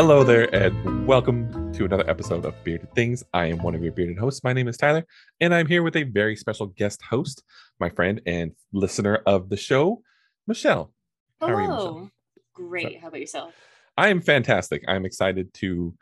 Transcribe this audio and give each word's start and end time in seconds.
Hello 0.00 0.24
there, 0.24 0.48
and 0.54 1.06
welcome 1.06 1.74
to 1.74 1.84
another 1.84 2.08
episode 2.08 2.46
of 2.46 2.54
Bearded 2.64 2.90
Things. 2.94 3.22
I 3.34 3.44
am 3.44 3.58
one 3.58 3.74
of 3.74 3.82
your 3.82 3.92
bearded 3.92 4.16
hosts. 4.16 4.42
My 4.42 4.54
name 4.54 4.66
is 4.66 4.78
Tyler, 4.78 5.04
and 5.42 5.54
I'm 5.54 5.66
here 5.66 5.82
with 5.82 5.94
a 5.94 6.04
very 6.04 6.36
special 6.36 6.68
guest 6.68 7.02
host, 7.02 7.42
my 7.78 7.90
friend 7.90 8.18
and 8.24 8.52
listener 8.72 9.16
of 9.26 9.50
the 9.50 9.58
show, 9.58 10.00
Michelle. 10.46 10.90
How 11.38 11.48
are 11.48 11.60
you, 11.60 11.68
Michelle? 11.68 11.76
Hello. 11.76 12.10
Great. 12.54 12.98
How 12.98 13.08
about 13.08 13.20
yourself? 13.20 13.52
I 13.98 14.08
am 14.08 14.22
fantastic. 14.22 14.82
I'm 14.88 15.04
excited 15.04 15.52
to 15.52 15.92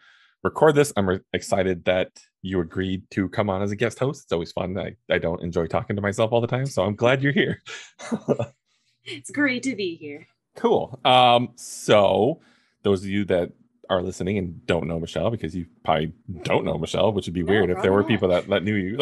record 0.45 0.77
this. 0.77 0.93
I'm 0.97 1.09
re- 1.09 1.21
excited 1.33 1.85
that 1.87 2.13
you 2.41 2.61
agreed 2.61 3.03
to 3.11 3.29
come 3.31 3.51
on 3.51 3.63
as 3.63 3.73
a 3.73 3.77
guest 3.77 3.99
host. 3.99 4.23
It's 4.23 4.33
always 4.33 4.53
fun. 4.53 4.79
I, 4.79 4.95
I 5.13 5.19
don't 5.19 5.43
enjoy 5.43 5.67
talking 5.67 5.97
to 5.97 6.03
myself 6.03 6.31
all 6.31 6.41
the 6.41 6.47
time, 6.47 6.67
so 6.67 6.85
I'm 6.85 6.95
glad 6.95 7.21
you're 7.21 7.33
here. 7.33 7.65
It's 9.11 9.33
great 9.33 9.65
to 9.65 9.75
be 9.75 9.97
here. 9.97 10.29
cool. 10.55 11.01
Um, 11.05 11.49
so 11.57 12.43
those 12.85 13.03
of 13.03 13.09
you 13.09 13.25
that 13.25 13.51
are 13.91 14.03
listening 14.03 14.39
and 14.39 14.65
don't 14.67 14.87
know 14.87 14.99
Michelle, 15.01 15.31
because 15.31 15.55
you 15.57 15.67
probably 15.85 16.13
don't 16.43 16.65
know 16.65 16.77
Michelle, 16.79 17.13
which 17.13 17.27
would 17.27 17.35
be 17.35 17.43
No, 17.43 17.51
weird 17.53 17.71
if 17.71 17.83
there 17.83 17.93
were 17.93 18.03
probably 18.03 18.17
people 18.17 18.29
that, 18.29 18.49
that 18.49 18.63
knew 18.65 18.75
you. 18.75 18.99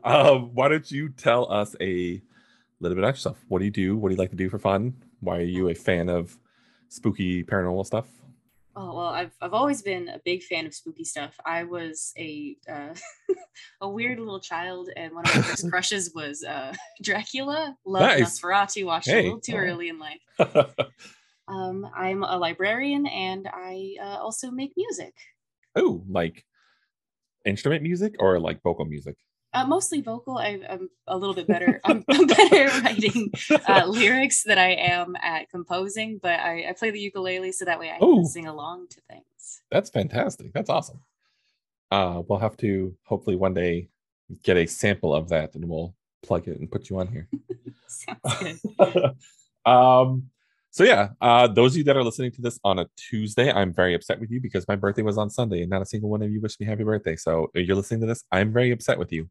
um, 0.04 0.54
why 0.54 0.68
don't 0.68 0.90
you 0.90 1.08
tell 1.10 1.50
us 1.52 1.76
a 1.80 2.20
little 2.80 2.94
bit 2.96 3.02
about 3.02 3.14
yourself? 3.14 3.38
What 3.48 3.60
do 3.60 3.64
you 3.66 3.70
do? 3.70 3.96
What 3.96 4.08
do 4.08 4.14
you 4.14 4.18
like 4.18 4.30
to 4.30 4.36
do 4.36 4.48
for 4.48 4.58
fun? 4.58 4.94
Why 5.20 5.38
are 5.38 5.42
you 5.42 5.68
a 5.68 5.74
fan 5.74 6.08
of 6.08 6.36
spooky 6.88 7.44
paranormal 7.44 7.86
stuff? 7.86 8.06
Oh 8.76 8.94
well, 8.96 9.06
I've 9.08 9.32
I've 9.40 9.52
always 9.52 9.82
been 9.82 10.08
a 10.08 10.20
big 10.24 10.44
fan 10.44 10.64
of 10.64 10.72
spooky 10.72 11.04
stuff. 11.04 11.34
I 11.44 11.64
was 11.64 12.12
a 12.16 12.56
uh, 12.70 12.94
a 13.80 13.88
weird 13.88 14.18
little 14.20 14.38
child, 14.40 14.88
and 14.96 15.12
one 15.12 15.26
of 15.26 15.34
my 15.34 15.42
first 15.42 15.68
crushes 15.70 16.12
was 16.14 16.44
uh, 16.44 16.72
Dracula. 17.02 17.76
Loved 17.84 18.04
Nice. 18.20 18.38
Nosferatu. 18.40 18.86
Watched 18.86 19.08
Hey, 19.08 19.20
a 19.20 19.22
little 19.24 19.40
too 19.40 19.56
early 19.56 19.88
in 19.88 19.98
life. 19.98 20.20
Um, 21.50 21.90
I'm 21.94 22.22
a 22.22 22.38
librarian, 22.38 23.06
and 23.06 23.48
I 23.52 23.96
uh, 24.00 24.18
also 24.18 24.50
make 24.50 24.72
music. 24.76 25.14
oh, 25.76 26.02
like 26.08 26.44
instrument 27.44 27.82
music 27.82 28.16
or 28.18 28.38
like 28.38 28.62
vocal 28.62 28.84
music? 28.84 29.16
Uh, 29.52 29.66
mostly 29.66 30.00
vocal. 30.00 30.38
I, 30.38 30.60
I'm 30.68 30.88
a 31.08 31.16
little 31.16 31.34
bit 31.34 31.48
better. 31.48 31.80
I'm, 31.84 32.04
I'm 32.08 32.26
better 32.26 32.68
at 32.68 32.82
writing 32.82 33.32
uh, 33.68 33.84
lyrics 33.88 34.44
than 34.44 34.58
I 34.58 34.74
am 34.74 35.16
at 35.20 35.50
composing, 35.50 36.18
but 36.22 36.38
I, 36.38 36.68
I 36.68 36.72
play 36.72 36.90
the 36.90 37.00
ukulele 37.00 37.50
so 37.52 37.64
that 37.64 37.80
way 37.80 37.90
I 37.90 37.96
Ooh. 38.04 38.16
can 38.16 38.26
sing 38.26 38.46
along 38.46 38.88
to 38.90 39.00
things. 39.10 39.62
That's 39.70 39.90
fantastic. 39.90 40.52
That's 40.52 40.70
awesome. 40.70 41.00
Uh, 41.90 42.22
we'll 42.28 42.38
have 42.38 42.56
to 42.58 42.94
hopefully 43.02 43.34
one 43.34 43.54
day 43.54 43.88
get 44.44 44.56
a 44.56 44.66
sample 44.66 45.12
of 45.12 45.28
that 45.30 45.56
and 45.56 45.68
we'll 45.68 45.96
plug 46.22 46.46
it 46.46 46.60
and 46.60 46.70
put 46.70 46.88
you 46.88 47.00
on 47.00 47.08
here. 47.08 47.28
Sounds 47.88 48.60
good. 48.78 49.16
um, 49.66 50.30
so 50.70 50.84
yeah, 50.84 51.08
uh, 51.20 51.48
those 51.48 51.72
of 51.72 51.78
you 51.78 51.84
that 51.84 51.96
are 51.96 52.04
listening 52.04 52.30
to 52.32 52.42
this 52.42 52.58
on 52.62 52.78
a 52.78 52.86
Tuesday, 52.96 53.52
I'm 53.52 53.72
very 53.72 53.94
upset 53.94 54.20
with 54.20 54.30
you 54.30 54.40
because 54.40 54.68
my 54.68 54.76
birthday 54.76 55.02
was 55.02 55.18
on 55.18 55.28
Sunday 55.28 55.62
and 55.62 55.70
not 55.70 55.82
a 55.82 55.86
single 55.86 56.10
one 56.10 56.22
of 56.22 56.30
you 56.30 56.40
wished 56.40 56.60
me 56.60 56.66
happy 56.66 56.84
birthday. 56.84 57.16
So 57.16 57.50
if 57.54 57.66
you're 57.66 57.76
listening 57.76 58.00
to 58.00 58.06
this, 58.06 58.24
I'm 58.30 58.52
very 58.52 58.70
upset 58.70 58.98
with 58.98 59.12
you. 59.12 59.28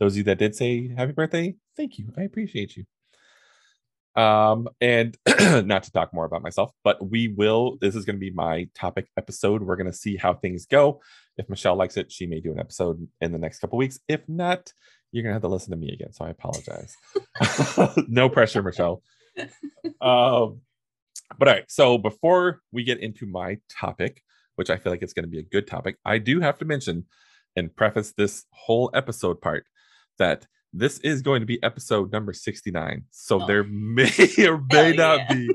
Those 0.00 0.14
of 0.14 0.18
you 0.18 0.24
that 0.24 0.38
did 0.38 0.56
say 0.56 0.88
happy 0.88 1.12
birthday, 1.12 1.54
thank 1.76 1.98
you. 1.98 2.12
I 2.16 2.22
appreciate 2.22 2.76
you. 2.76 2.84
Um, 4.20 4.68
and 4.80 5.16
not 5.64 5.84
to 5.84 5.92
talk 5.92 6.12
more 6.12 6.24
about 6.24 6.42
myself, 6.42 6.72
but 6.82 7.08
we 7.08 7.28
will. 7.28 7.78
This 7.80 7.94
is 7.94 8.04
going 8.04 8.16
to 8.16 8.20
be 8.20 8.30
my 8.32 8.68
topic 8.74 9.08
episode. 9.16 9.62
We're 9.62 9.76
going 9.76 9.90
to 9.90 9.96
see 9.96 10.16
how 10.16 10.34
things 10.34 10.66
go. 10.66 11.00
If 11.36 11.48
Michelle 11.48 11.76
likes 11.76 11.96
it, 11.96 12.10
she 12.10 12.26
may 12.26 12.40
do 12.40 12.50
an 12.50 12.58
episode 12.58 13.06
in 13.20 13.30
the 13.30 13.38
next 13.38 13.60
couple 13.60 13.78
weeks. 13.78 14.00
If 14.08 14.28
not, 14.28 14.72
you're 15.12 15.22
going 15.22 15.30
to 15.30 15.34
have 15.34 15.42
to 15.42 15.48
listen 15.48 15.70
to 15.70 15.76
me 15.76 15.92
again. 15.92 16.12
So 16.12 16.24
I 16.24 16.30
apologize. 16.30 16.96
no 18.08 18.28
pressure, 18.28 18.62
Michelle. 18.62 19.02
Um, 20.02 20.60
but 21.38 21.48
all 21.48 21.54
right. 21.54 21.64
So 21.70 21.98
before 21.98 22.60
we 22.72 22.84
get 22.84 22.98
into 22.98 23.26
my 23.26 23.58
topic, 23.70 24.22
which 24.56 24.70
I 24.70 24.76
feel 24.76 24.92
like 24.92 25.02
it's 25.02 25.12
going 25.12 25.24
to 25.24 25.30
be 25.30 25.38
a 25.38 25.42
good 25.44 25.66
topic, 25.66 25.96
I 26.04 26.18
do 26.18 26.40
have 26.40 26.58
to 26.58 26.64
mention 26.64 27.06
and 27.56 27.74
preface 27.74 28.12
this 28.12 28.44
whole 28.52 28.90
episode 28.94 29.40
part 29.40 29.64
that 30.18 30.46
this 30.72 30.98
is 31.00 31.22
going 31.22 31.40
to 31.40 31.46
be 31.46 31.60
episode 31.62 32.12
number 32.12 32.32
69. 32.32 33.04
So 33.10 33.42
Oh. 33.42 33.46
there 33.46 33.64
may 33.68 34.10
or 34.46 34.62
may 34.72 34.94
Hell 34.94 34.96
not 34.96 35.18
yeah. 35.18 35.34
be 35.34 35.50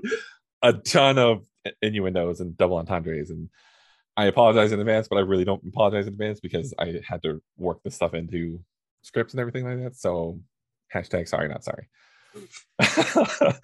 a 0.62 0.74
ton 0.74 1.18
of 1.18 1.46
innuendos 1.82 2.40
and 2.42 2.58
double 2.58 2.78
entendres. 2.78 3.30
And 3.30 3.50
I 4.18 4.26
apologize 4.26 4.72
in 4.72 4.80
advance, 4.80 5.08
but 5.08 5.18
I 5.18 5.22
really 5.22 5.46
don't 5.46 5.64
apologize 5.68 6.08
in 6.08 6.14
advance 6.14 6.40
because 6.40 6.74
I 6.80 7.02
had 7.08 7.22
to 7.24 7.42
work 7.58 7.82
this 7.84 7.96
stuff 7.96 8.14
into 8.14 8.60
scripts 9.04 9.34
and 9.34 9.40
everything 9.42 9.66
like 9.66 9.84
that. 9.84 9.96
So 9.96 10.40
hashtag 10.94 11.28
sorry, 11.28 11.48
not 11.48 11.64
sorry. 11.64 11.88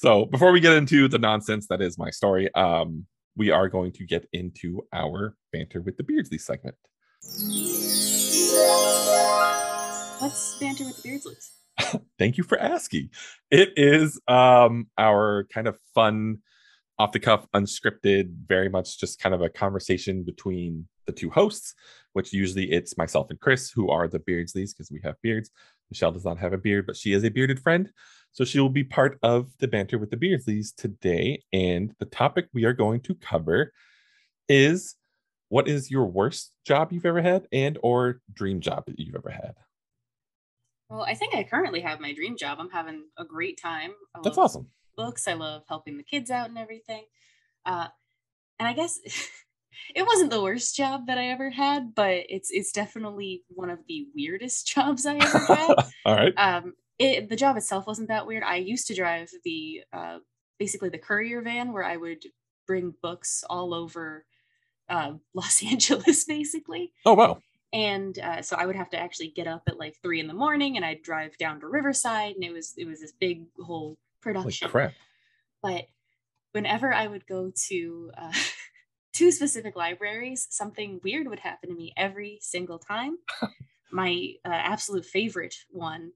so 0.00 0.24
before 0.24 0.50
we 0.50 0.60
get 0.60 0.72
into 0.72 1.08
the 1.08 1.18
nonsense 1.18 1.66
that 1.66 1.82
is 1.82 1.98
my 1.98 2.08
story, 2.08 2.48
um, 2.54 3.04
we 3.36 3.50
are 3.50 3.68
going 3.68 3.92
to 3.92 4.06
get 4.06 4.26
into 4.32 4.80
our 4.94 5.36
banter 5.52 5.82
with 5.82 5.98
the 5.98 6.02
Beardsley 6.02 6.38
segment. 6.38 6.74
What's 10.20 10.58
banter 10.58 10.84
with 10.84 11.02
the 11.02 11.06
Beardsleys? 11.06 12.00
Thank 12.18 12.38
you 12.38 12.44
for 12.44 12.58
asking. 12.58 13.10
It 13.50 13.74
is 13.76 14.18
um 14.26 14.86
our 14.96 15.46
kind 15.52 15.68
of 15.68 15.76
fun, 15.94 16.38
off 16.98 17.12
the 17.12 17.20
cuff, 17.20 17.46
unscripted, 17.54 18.32
very 18.46 18.70
much 18.70 18.98
just 18.98 19.20
kind 19.20 19.34
of 19.34 19.42
a 19.42 19.50
conversation 19.50 20.22
between 20.22 20.88
the 21.04 21.12
two 21.12 21.28
hosts, 21.28 21.74
which 22.14 22.32
usually 22.32 22.72
it's 22.72 22.96
myself 22.96 23.28
and 23.28 23.38
Chris, 23.38 23.70
who 23.70 23.90
are 23.90 24.08
the 24.08 24.18
Beardsleys 24.18 24.72
because 24.72 24.90
we 24.90 25.02
have 25.04 25.20
beards. 25.20 25.50
Michelle 25.90 26.12
does 26.12 26.24
not 26.24 26.38
have 26.38 26.54
a 26.54 26.58
beard, 26.58 26.86
but 26.86 26.96
she 26.96 27.12
is 27.12 27.22
a 27.22 27.30
bearded 27.30 27.60
friend. 27.60 27.90
So 28.32 28.44
she 28.44 28.60
will 28.60 28.68
be 28.70 28.84
part 28.84 29.18
of 29.22 29.50
the 29.58 29.68
banter 29.68 29.98
with 29.98 30.10
the 30.10 30.16
Beardsleys 30.16 30.74
today. 30.74 31.42
And 31.52 31.94
the 31.98 32.06
topic 32.06 32.48
we 32.52 32.64
are 32.64 32.72
going 32.72 33.00
to 33.02 33.14
cover 33.14 33.72
is 34.48 34.96
what 35.48 35.68
is 35.68 35.90
your 35.90 36.06
worst 36.06 36.52
job 36.64 36.92
you've 36.92 37.06
ever 37.06 37.20
had 37.20 37.48
and 37.52 37.78
or 37.82 38.20
dream 38.32 38.60
job 38.60 38.84
that 38.86 38.98
you've 38.98 39.16
ever 39.16 39.30
had? 39.30 39.54
Well, 40.88 41.02
I 41.02 41.14
think 41.14 41.34
I 41.34 41.44
currently 41.44 41.80
have 41.80 42.00
my 42.00 42.12
dream 42.12 42.36
job. 42.36 42.58
I'm 42.60 42.70
having 42.70 43.04
a 43.16 43.24
great 43.24 43.60
time. 43.60 43.92
I 44.14 44.20
That's 44.22 44.36
love 44.36 44.46
awesome. 44.46 44.68
Books. 44.96 45.28
I 45.28 45.34
love 45.34 45.62
helping 45.68 45.96
the 45.96 46.02
kids 46.02 46.30
out 46.30 46.48
and 46.48 46.58
everything. 46.58 47.04
Uh, 47.64 47.88
and 48.58 48.68
I 48.68 48.72
guess 48.72 48.98
it 49.94 50.06
wasn't 50.06 50.30
the 50.30 50.42
worst 50.42 50.76
job 50.76 51.06
that 51.06 51.18
I 51.18 51.28
ever 51.28 51.50
had, 51.50 51.94
but 51.94 52.24
it's 52.28 52.50
it's 52.50 52.72
definitely 52.72 53.42
one 53.48 53.70
of 53.70 53.80
the 53.88 54.06
weirdest 54.14 54.66
jobs 54.74 55.06
I 55.06 55.16
ever 55.16 55.38
had. 55.38 55.74
All 56.04 56.14
right. 56.14 56.34
um 56.36 56.74
it, 57.00 57.28
the 57.28 57.36
job 57.36 57.56
itself 57.56 57.86
wasn't 57.86 58.08
that 58.08 58.26
weird 58.26 58.42
i 58.42 58.56
used 58.56 58.86
to 58.86 58.94
drive 58.94 59.30
the 59.44 59.82
uh 59.92 60.18
basically 60.58 60.88
the 60.88 60.98
courier 60.98 61.40
van 61.42 61.72
where 61.72 61.84
i 61.84 61.96
would 61.96 62.22
bring 62.66 62.94
books 63.02 63.42
all 63.50 63.74
over 63.74 64.24
uh, 64.88 65.12
los 65.34 65.62
angeles 65.64 66.24
basically 66.24 66.92
Oh 67.04 67.14
wow. 67.14 67.38
and 67.72 68.18
uh, 68.18 68.42
so 68.42 68.56
i 68.56 68.66
would 68.66 68.76
have 68.76 68.90
to 68.90 68.98
actually 68.98 69.28
get 69.28 69.46
up 69.46 69.62
at 69.68 69.78
like 69.78 69.96
three 70.02 70.20
in 70.20 70.26
the 70.28 70.34
morning 70.34 70.76
and 70.76 70.84
i'd 70.84 71.02
drive 71.02 71.36
down 71.38 71.60
to 71.60 71.66
riverside 71.66 72.34
and 72.34 72.44
it 72.44 72.52
was 72.52 72.74
it 72.76 72.86
was 72.86 73.00
this 73.00 73.12
big 73.18 73.44
whole 73.58 73.96
Holy 74.22 74.32
production 74.34 74.68
crap. 74.68 74.92
but 75.62 75.86
whenever 76.52 76.92
I 76.92 77.06
would 77.06 77.26
go 77.26 77.52
to 77.68 78.10
uh, 78.16 78.32
two 79.12 79.30
specific 79.30 79.76
libraries, 79.76 80.46
something 80.50 81.00
weird 81.02 81.28
would 81.28 81.38
happen 81.40 81.70
to 81.70 81.76
me 81.76 81.92
every 81.96 82.38
single 82.40 82.78
time. 82.78 83.18
My 83.92 84.34
uh, 84.44 84.48
absolute 84.52 85.04
favorite 85.04 85.54
one 85.70 86.12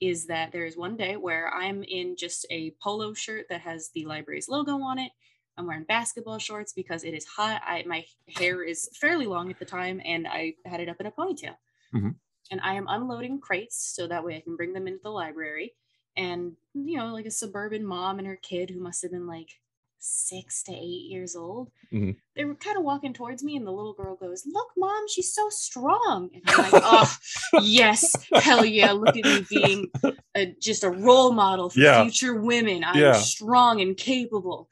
is 0.00 0.26
that 0.26 0.52
there 0.52 0.66
is 0.66 0.76
one 0.76 0.96
day 0.96 1.16
where 1.16 1.52
I'm 1.52 1.82
in 1.84 2.16
just 2.16 2.46
a 2.50 2.72
polo 2.82 3.14
shirt 3.14 3.46
that 3.50 3.62
has 3.62 3.90
the 3.90 4.04
library's 4.06 4.48
logo 4.48 4.80
on 4.82 4.98
it. 4.98 5.12
I'm 5.56 5.66
wearing 5.66 5.84
basketball 5.84 6.38
shorts 6.38 6.72
because 6.72 7.02
it 7.04 7.14
is 7.14 7.24
hot. 7.24 7.62
I, 7.64 7.82
my 7.84 8.06
hair 8.28 8.62
is 8.62 8.88
fairly 8.94 9.26
long 9.26 9.50
at 9.50 9.58
the 9.58 9.64
time, 9.64 10.00
and 10.04 10.26
I 10.28 10.54
had 10.64 10.80
it 10.80 10.88
up 10.88 11.00
in 11.00 11.06
a 11.06 11.12
ponytail. 11.12 11.56
Mhm. 11.92 12.16
And 12.50 12.60
I 12.62 12.74
am 12.74 12.86
unloading 12.88 13.40
crates 13.40 13.76
so 13.94 14.06
that 14.06 14.24
way 14.24 14.36
I 14.36 14.40
can 14.40 14.56
bring 14.56 14.72
them 14.72 14.88
into 14.88 15.02
the 15.02 15.10
library 15.10 15.74
and 16.16 16.56
you 16.74 16.96
know 16.96 17.12
like 17.12 17.26
a 17.26 17.30
suburban 17.30 17.84
mom 17.84 18.18
and 18.18 18.26
her 18.26 18.36
kid 18.36 18.70
who 18.70 18.80
must 18.80 19.02
have 19.02 19.12
been 19.12 19.26
like 19.26 19.60
six 19.98 20.62
to 20.62 20.72
eight 20.72 21.06
years 21.10 21.34
old 21.36 21.70
Mhm. 21.92 22.16
they 22.36 22.44
were 22.44 22.54
kind 22.54 22.76
of 22.76 22.84
walking 22.84 23.12
towards 23.12 23.42
me 23.42 23.56
and 23.56 23.66
the 23.66 23.72
little 23.72 23.94
girl 23.94 24.14
goes 24.16 24.44
look 24.46 24.68
mom 24.76 25.04
she's 25.08 25.32
so 25.34 25.48
strong 25.50 26.30
and 26.34 26.42
i'm 26.46 26.70
like 26.72 26.72
oh 26.84 27.16
yes 27.62 28.14
hell 28.34 28.64
yeah 28.64 28.92
look 28.92 29.16
at 29.16 29.24
me 29.24 29.44
being 29.50 29.90
a, 30.36 30.54
just 30.60 30.84
a 30.84 30.90
role 30.90 31.32
model 31.32 31.70
for 31.70 31.80
Yeah. 31.80 32.02
future 32.02 32.34
women 32.40 32.84
i'm 32.84 32.96
Yeah. 32.98 33.12
strong 33.12 33.80
and 33.80 33.96
capable 33.96 34.68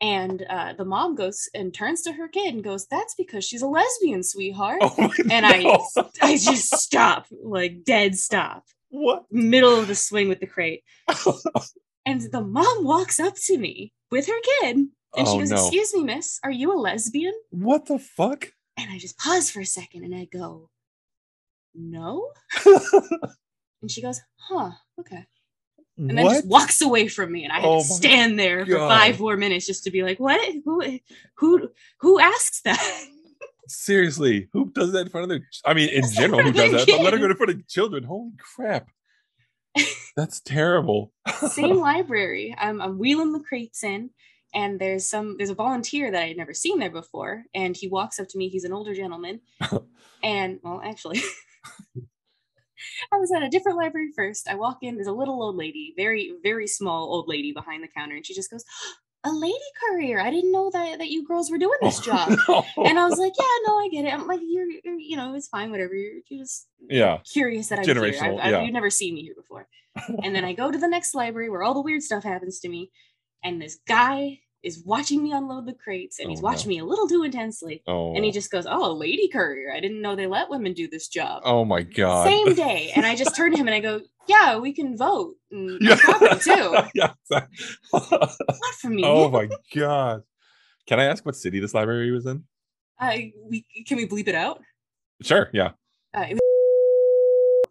and 0.00 0.44
uh, 0.50 0.72
the 0.76 0.84
mom 0.84 1.14
goes 1.14 1.48
and 1.54 1.72
turns 1.72 2.02
to 2.02 2.12
her 2.12 2.26
kid 2.28 2.54
and 2.54 2.64
goes 2.64 2.86
that's 2.86 3.14
because 3.14 3.44
she's 3.44 3.62
a 3.62 3.66
lesbian 3.68 4.22
sweetheart 4.22 4.80
Oh 4.82 5.12
and 5.30 5.46
I- 5.46 5.78
i 6.20 6.36
just 6.36 6.72
stop 6.74 7.26
like 7.42 7.84
dead 7.84 8.16
stop 8.16 8.64
what? 8.90 9.24
middle 9.30 9.78
of 9.78 9.88
the 9.88 9.94
swing 9.94 10.28
with 10.28 10.40
the 10.40 10.46
crate. 10.46 10.82
And 12.04 12.20
the 12.32 12.40
mom 12.42 12.84
walks 12.84 13.20
up 13.20 13.34
to 13.44 13.58
me 13.58 13.92
with 14.10 14.26
her 14.26 14.40
kid 14.60 14.76
and 15.16 15.28
she 15.28 15.34
Oh, 15.34 15.38
goes, 15.38 15.50
no. 15.50 15.56
Excuse 15.56 15.94
me, 15.94 16.04
miss, 16.04 16.40
are 16.42 16.50
you 16.50 16.72
a 16.72 16.78
lesbian? 16.78 17.34
what 17.50 17.86
the 17.86 17.98
fuck? 17.98 18.48
And 18.76 18.90
I 18.90 18.98
just 18.98 19.18
pause 19.18 19.50
for 19.50 19.60
a 19.60 19.66
second 19.66 20.04
and 20.04 20.14
I 20.14 20.24
go, 20.24 20.68
No? 21.74 22.28
And 23.82 23.90
she 23.90 24.00
goes, 24.00 24.20
Huh, 24.36 24.70
okay. 25.00 25.26
and 25.98 26.16
then 26.16 26.24
just 26.28 26.46
walks 26.46 26.80
away 26.80 27.06
from 27.08 27.30
me 27.32 27.44
and 27.44 27.52
i 27.52 27.56
had 27.56 27.64
Oh 27.68 27.78
to 27.80 27.84
stand 27.84 28.38
there 28.38 28.64
for 28.64 28.72
God. 28.72 28.88
five 28.88 29.20
more 29.20 29.36
minutes 29.36 29.66
just 29.66 29.84
to 29.84 29.90
be 29.90 30.02
like 30.02 30.18
what 30.18 30.40
who 30.64 30.98
who 31.36 31.68
who 32.00 32.18
asks 32.20 32.62
that 32.62 32.80
Seriously, 33.68 34.48
who 34.52 34.70
does 34.70 34.92
that 34.92 35.02
in 35.02 35.08
front 35.08 35.24
of 35.24 35.28
their? 35.30 35.46
I 35.64 35.72
mean, 35.72 35.88
in 35.88 36.02
general, 36.12 36.42
who 36.42 36.52
does 36.52 36.72
that? 36.72 36.86
But 36.86 37.00
let 37.02 37.12
her 37.14 37.18
go 37.18 37.26
in 37.26 37.36
front 37.36 37.50
of 37.52 37.68
children. 37.68 38.02
Holy 38.04 38.32
crap, 38.38 38.88
that's 40.16 40.40
terrible. 40.40 41.12
same 41.48 41.78
library. 41.78 42.54
I'm, 42.58 42.80
I'm 42.80 42.98
wheeling 42.98 43.32
the 43.32 43.40
crates 43.40 43.82
in 43.84 44.10
and 44.54 44.78
there's 44.80 45.08
some 45.08 45.36
there's 45.38 45.50
a 45.50 45.54
volunteer 45.54 46.10
that 46.10 46.22
i 46.22 46.28
had 46.28 46.36
never 46.36 46.54
seen 46.54 46.78
there 46.78 46.90
before 46.90 47.44
and 47.54 47.76
he 47.76 47.88
walks 47.88 48.20
up 48.20 48.28
to 48.28 48.38
me. 48.38 48.48
He's 48.48 48.64
an 48.64 48.72
older 48.72 48.94
gentleman. 48.94 49.40
And 50.24 50.60
well 50.62 50.80
actually 50.84 51.20
i 53.12 53.16
was 53.16 53.32
at 53.32 53.42
a 53.42 53.48
different 53.48 53.76
library 53.76 54.10
first. 54.14 54.48
I 54.48 54.54
walk 54.54 54.78
in. 54.82 54.94
There's 54.94 55.08
a 55.08 55.12
little 55.12 55.42
old 55.42 55.56
lady 55.56 55.94
very 55.96 56.34
very 56.44 56.68
small 56.68 57.12
old 57.12 57.26
lady 57.26 57.50
behind 57.50 57.82
the 57.82 57.88
counter 57.88 58.14
and 58.14 58.24
she 58.24 58.32
just 58.32 58.48
goes 58.48 58.64
a 59.24 59.30
lady 59.32 59.54
courier 59.88 60.20
i 60.20 60.30
didn't 60.30 60.52
know 60.52 60.70
that 60.72 60.98
that 60.98 61.08
you 61.08 61.24
girls 61.24 61.50
were 61.50 61.58
doing 61.58 61.78
oh, 61.82 61.86
this 61.86 62.00
job 62.04 62.30
No. 62.48 62.64
and 62.84 62.98
i 62.98 63.06
was 63.06 63.18
like 63.18 63.32
yeah 63.38 63.46
no 63.66 63.78
i 63.78 63.88
get 63.88 64.04
it 64.04 64.12
i'm 64.12 64.26
like 64.26 64.40
you're, 64.42 64.66
you're 64.84 64.98
you 64.98 65.16
know 65.16 65.34
it's 65.34 65.48
fine 65.48 65.70
whatever 65.70 65.94
you're, 65.94 66.14
you're 66.28 66.40
just 66.44 66.66
yeah, 66.88 67.18
curious 67.32 67.68
that 67.68 67.78
I'm 67.78 67.84
here. 67.84 68.04
I've, 68.20 68.54
I've. 68.54 68.64
You've 68.64 68.72
never 68.72 68.90
seen 68.90 69.14
me 69.14 69.22
here 69.22 69.34
before. 69.36 69.68
and 70.24 70.34
then 70.34 70.44
I 70.44 70.52
go 70.52 70.70
to 70.70 70.78
the 70.78 70.88
next 70.88 71.14
library 71.14 71.48
where 71.48 71.62
all 71.62 71.74
the 71.74 71.80
weird 71.80 72.02
stuff 72.02 72.24
happens 72.24 72.58
to 72.60 72.68
me, 72.68 72.90
and 73.44 73.62
this 73.62 73.78
guy 73.86 74.40
is 74.64 74.82
watching 74.84 75.22
me 75.22 75.32
unload 75.32 75.66
the 75.66 75.74
crates, 75.74 76.18
and 76.18 76.26
oh, 76.26 76.30
he's 76.30 76.40
Oh, 76.40 76.42
watching 76.42 76.70
no. 76.70 76.74
me 76.74 76.78
a 76.80 76.84
little 76.84 77.06
too 77.08 77.22
intensely. 77.22 77.82
oh, 77.86 78.14
And 78.16 78.24
he 78.24 78.30
oh. 78.30 78.34
just 78.34 78.50
goes, 78.50 78.66
"Oh, 78.68 78.90
a 78.90 78.92
lady 78.92 79.28
courier! 79.28 79.72
I 79.72 79.78
didn't 79.78 80.02
know 80.02 80.16
they 80.16 80.26
let 80.26 80.50
women 80.50 80.72
do 80.72 80.88
this 80.88 81.06
job." 81.06 81.42
oh 81.44 81.64
my 81.64 81.82
god, 81.82 82.26
Same 82.26 82.54
day, 82.54 82.90
and 82.96 83.06
I 83.06 83.14
just 83.14 83.36
turn 83.36 83.52
to 83.52 83.58
him 83.58 83.68
and 83.68 83.74
I 83.76 83.80
go, 83.80 84.00
"Yeah, 84.28 84.58
we 84.58 84.72
can 84.72 84.96
vote 84.96 85.34
and 85.50 85.78
yeah, 85.80 85.96
too. 85.96 86.76
yeah. 86.94 87.12
exactly. 87.22 87.66
Not 87.92 88.30
for 88.80 88.88
me. 88.88 89.02
oh 89.04 89.30
my 89.30 89.48
god. 89.74 90.22
Can 90.86 90.98
I 91.00 91.04
ask 91.04 91.24
what 91.24 91.36
city 91.36 91.60
this 91.60 91.74
library 91.74 92.10
was 92.10 92.26
in? 92.26 92.44
I 92.98 93.32
we 93.48 93.64
can 93.86 93.96
we 93.96 94.06
bleep 94.06 94.28
it 94.28 94.34
out? 94.34 94.60
Sure. 95.22 95.48
Yeah, 95.52 95.70
Uh, 96.14 96.26
it 96.30 96.34
was 96.34 96.40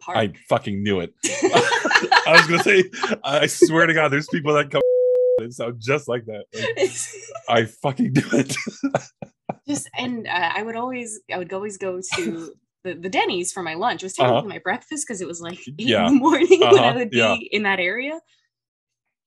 park. 0.00 0.16
I 0.18 0.32
fucking 0.48 0.82
knew 0.82 1.00
it. 1.00 1.12
I 1.24 2.32
was 2.36 2.46
gonna 2.46 2.62
say, 2.62 2.84
I 3.24 3.46
swear 3.46 3.86
to 3.86 3.94
God, 3.94 4.08
there's 4.08 4.28
people 4.28 4.54
that 4.54 4.70
come 4.70 4.80
and 5.38 5.52
sound 5.52 5.76
just 5.80 6.08
like 6.08 6.24
that. 6.26 6.44
Like, 6.54 6.98
I 7.48 7.64
fucking 7.66 8.12
knew 8.12 8.38
it. 8.38 8.56
just 9.66 9.88
and 9.98 10.26
uh, 10.26 10.50
I 10.54 10.62
would 10.62 10.76
always 10.76 11.20
I 11.32 11.38
would 11.38 11.52
always 11.52 11.76
go 11.78 12.00
to 12.16 12.54
the, 12.84 12.94
the 12.94 13.08
Denny's 13.08 13.52
for 13.52 13.62
my 13.62 13.74
lunch. 13.74 14.02
It 14.02 14.06
was 14.06 14.12
technically 14.14 14.38
Uh-huh. 14.40 14.48
my 14.48 14.58
breakfast 14.58 15.06
because 15.06 15.20
it 15.20 15.28
was 15.28 15.40
like 15.40 15.58
eight 15.66 15.74
Yeah. 15.78 16.06
in 16.08 16.14
the 16.14 16.20
morning 16.20 16.60
when 16.60 16.78
I 16.78 16.88
Uh-huh, 16.88 16.98
would 16.98 17.10
be 17.10 17.18
yeah. 17.18 17.36
in 17.50 17.62
that 17.64 17.80
area. 17.80 18.20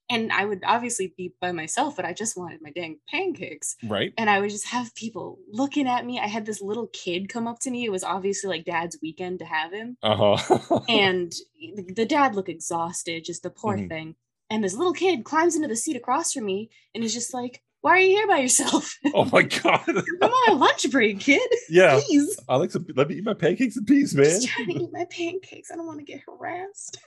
And 0.07 0.31
I 0.31 0.45
would 0.45 0.61
obviously 0.63 1.15
be 1.17 1.33
by 1.41 1.51
myself, 1.51 1.95
but 1.95 2.05
I 2.05 2.13
just 2.13 2.37
wanted 2.37 2.61
my 2.61 2.69
dang 2.69 2.99
pancakes. 3.09 3.75
right? 3.83 4.13
And 4.19 4.29
I 4.29 4.39
would 4.39 4.51
just 4.51 4.67
have 4.67 4.93
people 4.93 5.39
looking 5.51 5.87
at 5.87 6.05
me. 6.05 6.19
I 6.19 6.27
had 6.27 6.45
this 6.45 6.61
little 6.61 6.87
kid 6.93 7.27
come 7.27 7.47
up 7.47 7.57
to 7.61 7.71
me. 7.71 7.85
It 7.85 7.91
was 7.91 8.03
obviously 8.03 8.49
like 8.49 8.65
dad's 8.65 8.99
weekend 9.01 9.39
to 9.39 9.45
have 9.45 9.71
him. 9.73 9.97
Uh 10.03 10.35
huh. 10.37 10.79
And 10.89 11.33
the, 11.75 11.91
the 11.95 12.05
dad 12.05 12.35
looked 12.35 12.49
exhausted, 12.49 13.25
just 13.25 13.41
the 13.41 13.49
poor 13.49 13.77
Mhm. 13.77 13.89
thing. 13.89 14.15
And 14.51 14.63
this 14.63 14.75
little 14.75 14.93
kid 14.93 15.23
climbs 15.25 15.55
into 15.55 15.67
the 15.67 15.75
seat 15.75 15.95
across 15.95 16.33
from 16.33 16.45
me 16.45 16.69
and 16.93 17.03
he's 17.03 17.15
just 17.15 17.33
like, 17.33 17.63
Why 17.85 17.91
are 17.91 17.99
you 17.99 18.17
here 18.17 18.27
by 18.27 18.39
yourself? 18.39 18.97
oh 19.13 19.25
my 19.25 19.43
god. 19.43 19.83
I'm 19.87 20.31
on 20.31 20.53
a 20.53 20.55
lunch 20.55 20.89
break, 20.89 21.19
kid. 21.19 21.47
yeah. 21.69 21.99
Please. 22.07 22.35
I 22.49 22.55
like 22.55 22.71
some. 22.71 22.83
Let 22.95 23.09
me 23.09 23.17
eat 23.17 23.23
my 23.23 23.35
pancakes 23.35 23.77
in 23.77 23.85
peace, 23.85 24.15
man. 24.15 24.25
Just 24.25 24.47
trying 24.47 24.69
to 24.69 24.73
eat 24.73 24.89
my 24.91 25.05
pancakes. 25.05 25.69
I 25.69 25.75
don't 25.75 25.85
want 25.85 25.99
to 25.99 26.03
get 26.03 26.21
harassed. 26.27 26.97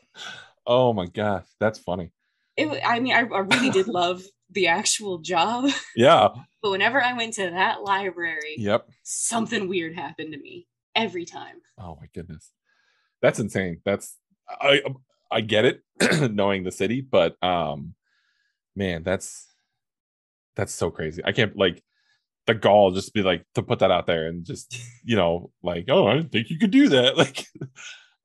Oh 0.64 0.92
my 0.92 1.06
gosh, 1.06 1.46
that's 1.58 1.80
funny. 1.80 2.12
It, 2.56 2.80
I 2.86 3.00
mean, 3.00 3.12
I, 3.12 3.22
I 3.22 3.40
really 3.40 3.70
did 3.70 3.88
love 3.88 4.22
the 4.50 4.68
actual 4.68 5.18
job, 5.18 5.68
Yeah. 5.96 6.28
but 6.62 6.70
whenever 6.70 7.02
I 7.02 7.12
went 7.14 7.34
to 7.34 7.50
that 7.50 7.82
library, 7.82 8.54
Yep. 8.58 8.88
something 9.02 9.66
weird 9.68 9.96
happened 9.96 10.32
to 10.32 10.38
me 10.38 10.68
every 10.94 11.24
time. 11.24 11.56
Oh 11.76 11.98
my 12.00 12.06
goodness, 12.14 12.52
that's 13.20 13.40
insane. 13.40 13.80
That's 13.84 14.16
I 14.48 14.82
I 15.28 15.40
get 15.40 15.64
it, 15.64 15.82
knowing 16.32 16.62
the 16.62 16.70
city, 16.70 17.00
but 17.00 17.34
um, 17.42 17.94
man, 18.76 19.02
that's 19.02 19.44
that's 20.58 20.74
so 20.74 20.90
crazy. 20.90 21.22
I 21.24 21.32
can't 21.32 21.56
like 21.56 21.82
the 22.46 22.54
gall 22.54 22.90
just 22.90 23.14
be 23.14 23.22
like 23.22 23.44
to 23.54 23.62
put 23.62 23.78
that 23.78 23.90
out 23.90 24.06
there 24.06 24.26
and 24.26 24.44
just 24.44 24.78
you 25.04 25.16
know 25.16 25.50
like 25.62 25.86
oh 25.88 26.06
I 26.06 26.16
didn't 26.16 26.32
think 26.32 26.50
you 26.50 26.58
could 26.58 26.70
do 26.70 26.88
that 26.90 27.16
like 27.22 27.46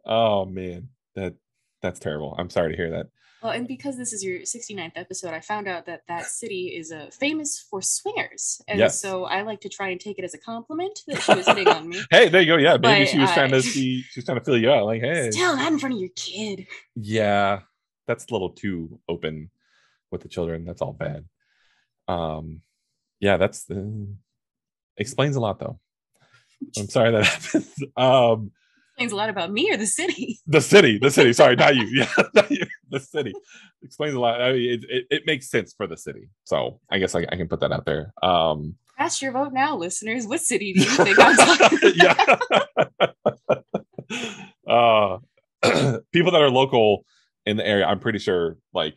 oh 0.06 0.45
man 0.45 0.89
that 1.15 1.35
that's 1.81 2.00
terrible. 2.00 2.35
I'm 2.38 2.50
sorry 2.50 2.71
to 2.71 2.77
hear 2.77 2.89
that. 2.91 3.07
Well, 3.41 3.51
and 3.51 3.68
because 3.68 3.97
this 3.97 4.13
is 4.13 4.24
your 4.24 4.39
69th 4.39 4.94
episode, 4.95 5.33
I 5.33 5.41
found 5.41 5.68
out 5.68 5.85
that 5.88 6.03
that 6.07 6.27
city 6.27 6.68
is 6.77 6.94
uh, 6.94 7.09
famous 7.12 7.59
for 7.69 7.81
swingers. 7.81 8.62
And 8.69 8.80
Yes. 8.80 9.01
so 9.01 9.25
I 9.25 9.41
like 9.41 9.59
to 9.62 9.69
try 9.69 9.89
and 9.89 10.00
take 10.00 10.18
it 10.18 10.24
as 10.24 10.33
a 10.33 10.38
compliment 10.38 11.01
that 11.07 11.21
she 11.21 11.35
was 11.35 11.45
hitting 11.45 11.68
on 11.68 11.89
me. 11.89 12.01
Hey, 12.09 12.30
there 12.30 12.39
you 12.41 12.47
go. 12.47 12.56
Yeah, 12.56 12.77
maybe 12.77 13.03
But, 13.03 13.09
she 13.09 13.19
was 13.19 13.30
trying 13.33 13.51
to 13.51 13.62
see. 13.62 14.01
She 14.03 14.19
was 14.21 14.25
trying 14.25 14.39
to 14.39 14.45
fill 14.45 14.57
you 14.57 14.71
out. 14.71 14.85
Like, 14.85 15.01
hey, 15.01 15.30
Still 15.31 15.57
not 15.57 15.74
in 15.74 15.77
front 15.77 15.94
of 15.95 16.00
your 16.00 16.09
kid. 16.15 16.68
yeah, 16.95 17.59
that's 18.07 18.25
a 18.30 18.31
little 18.31 18.51
too 18.51 18.97
open 19.09 19.50
with 20.09 20.21
the 20.21 20.30
children. 20.30 20.63
That's 20.63 20.81
all 20.81 20.94
bad. 20.94 21.25
Um, 22.08 22.62
yeah, 23.20 23.38
that's 23.38 23.70
uh, 23.70 23.84
explains 24.98 25.36
a 25.36 25.40
lot 25.40 25.60
though. 25.60 25.80
I'm 26.78 26.90
sorry 26.90 27.12
that 27.12 27.26
happened. 27.26 27.66
Um, 27.98 28.52
Explains 28.94 29.12
a 29.12 29.16
lot 29.16 29.30
about 29.30 29.52
me 29.52 29.72
or 29.72 29.78
the 29.78 29.88
city. 29.88 30.40
the 30.48 30.62
city, 30.62 31.00
the 31.00 31.10
city. 31.10 31.34
Sorry, 31.34 31.56
not 31.56 31.76
you. 31.76 31.86
Yeah, 31.92 32.08
not 32.36 32.52
you. 32.52 32.66
The 32.90 33.00
city 33.00 33.34
explains 33.82 34.14
a 34.14 34.20
lot. 34.20 34.40
I 34.40 34.54
mean, 34.54 34.70
it, 34.70 34.84
it, 34.88 35.06
it 35.10 35.24
makes 35.26 35.50
sense 35.50 35.74
for 35.74 35.88
the 35.88 35.98
city. 35.98 36.30
So 36.44 36.80
I 36.92 37.00
guess 37.00 37.16
I, 37.16 37.26
I 37.32 37.36
can 37.36 37.48
put 37.48 37.60
that 37.62 37.72
out 37.72 37.86
there. 37.86 38.14
Um, 38.22 38.76
Cast 39.00 39.24
your 39.24 39.32
vote 39.32 39.52
now, 39.52 39.76
listeners. 39.76 40.28
What 40.28 40.42
city 40.42 40.74
do 40.74 40.82
you 40.82 40.86
think 40.86 41.18
I'm 41.20 41.36
talking 41.36 41.80
about? 41.80 41.96
yeah. 41.96 42.38
uh, 44.68 45.18
people 46.12 46.32
that 46.32 46.42
are 46.42 46.52
local 46.52 47.04
in 47.48 47.58
the 47.58 47.66
area, 47.66 47.86
I'm 47.86 48.00
pretty 48.00 48.20
sure, 48.20 48.58
like 48.76 48.96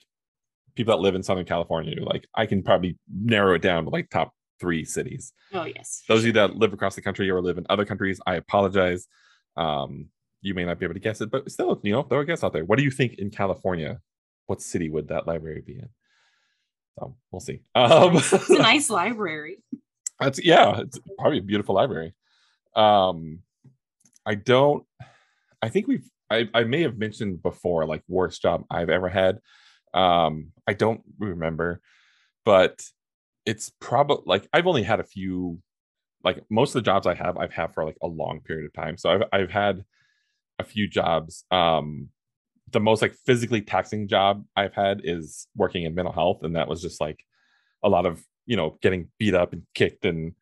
people 0.77 0.97
that 0.97 1.03
live 1.03 1.15
in 1.15 1.23
Southern 1.23 1.47
California, 1.47 1.97
like 2.03 2.29
I 2.35 2.47
can 2.47 2.63
probably 2.63 2.99
narrow 3.13 3.55
it 3.55 3.63
down 3.63 3.85
to 3.85 3.91
like 3.91 4.11
top 4.11 4.33
three 4.61 4.85
cities. 4.85 5.33
Oh, 5.53 5.65
yes. 5.65 6.03
Those 6.09 6.21
of 6.21 6.27
you 6.27 6.33
that 6.33 6.57
live 6.57 6.73
across 6.73 6.95
the 6.95 7.03
country 7.03 7.29
or 7.31 7.43
live 7.43 7.59
in 7.59 7.67
other 7.69 7.85
countries, 7.85 8.21
I 8.27 8.37
apologize. 8.37 9.09
Um, 9.57 10.07
you 10.43 10.55
may 10.55 10.65
not 10.65 10.79
be 10.79 10.87
able 10.87 10.95
to 10.95 11.01
guess 11.01 11.21
it, 11.21 11.31
but 11.31 11.51
still, 11.51 11.81
you 11.83 11.93
know, 11.93 12.07
there 12.09 12.19
are 12.19 12.25
guess 12.25 12.45
out 12.45 12.53
there. 12.53 12.65
What 12.65 12.79
do 12.79 12.85
you 12.85 12.91
think 12.91 13.15
in 13.15 13.31
California? 13.31 14.01
What 14.47 14.63
city 14.63 14.89
would 14.89 15.09
that 15.09 15.27
library 15.27 15.63
be 15.67 15.75
in? 15.75 15.89
So 16.99 17.17
we'll 17.31 17.41
see. 17.41 17.63
Um, 17.75 18.17
It's 18.17 18.51
a 18.51 18.59
nice 18.59 18.91
library. 18.91 19.59
that's 20.21 20.43
yeah, 20.45 20.81
it's 20.81 20.99
probably 21.19 21.39
a 21.39 21.43
beautiful 21.43 21.75
library. 21.75 22.15
Um, 22.75 23.41
I 24.25 24.35
don't. 24.35 24.85
I 25.63 25.69
think 25.69 25.89
we've. 25.89 26.09
I 26.31 26.49
I 26.55 26.65
may 26.65 26.83
have 26.83 26.99
mentioned 26.99 27.43
before, 27.43 27.87
like 27.87 28.03
worst 28.09 28.43
job 28.43 28.65
I've 28.71 28.91
ever 28.91 29.09
had. 29.09 29.39
Um, 29.95 30.53
I 30.67 30.73
don't 30.75 31.03
remember, 31.19 31.81
but 32.45 32.85
it's 33.45 33.71
probably 33.81 34.25
like 34.27 34.49
I've 34.53 34.67
only 34.67 34.83
had 34.83 35.01
a 35.01 35.05
few. 35.05 35.61
Like 36.25 36.43
most 36.51 36.71
of 36.71 36.83
the 36.83 36.87
jobs 36.87 37.07
I 37.07 37.15
have, 37.15 37.37
I've 37.37 37.53
had 37.53 37.73
for 37.73 37.85
like 37.85 37.97
a 38.03 38.09
long 38.09 38.41
period 38.41 38.67
of 38.67 38.73
time. 38.73 38.97
So 38.97 39.11
I've 39.11 39.23
I've 39.33 39.51
had 39.51 39.85
a 40.59 40.65
few 40.65 40.89
jobs. 40.89 41.45
Um, 41.51 42.09
the 42.73 42.81
most 42.81 43.03
like 43.03 43.15
physically 43.27 43.63
taxing 43.63 44.09
job 44.09 44.45
I've 44.57 44.75
had 44.75 45.03
is 45.05 45.47
working 45.55 45.85
in 45.85 45.95
mental 45.95 46.13
health, 46.13 46.43
and 46.43 46.57
that 46.57 46.69
was 46.69 46.83
just 46.83 47.01
like 47.01 47.21
a 47.83 47.89
lot 47.89 48.07
of 48.07 48.25
you 48.47 48.57
know 48.57 48.79
getting 48.83 49.09
beat 49.19 49.35
up 49.35 49.53
and 49.53 49.63
kicked 49.75 50.05
and 50.05 50.33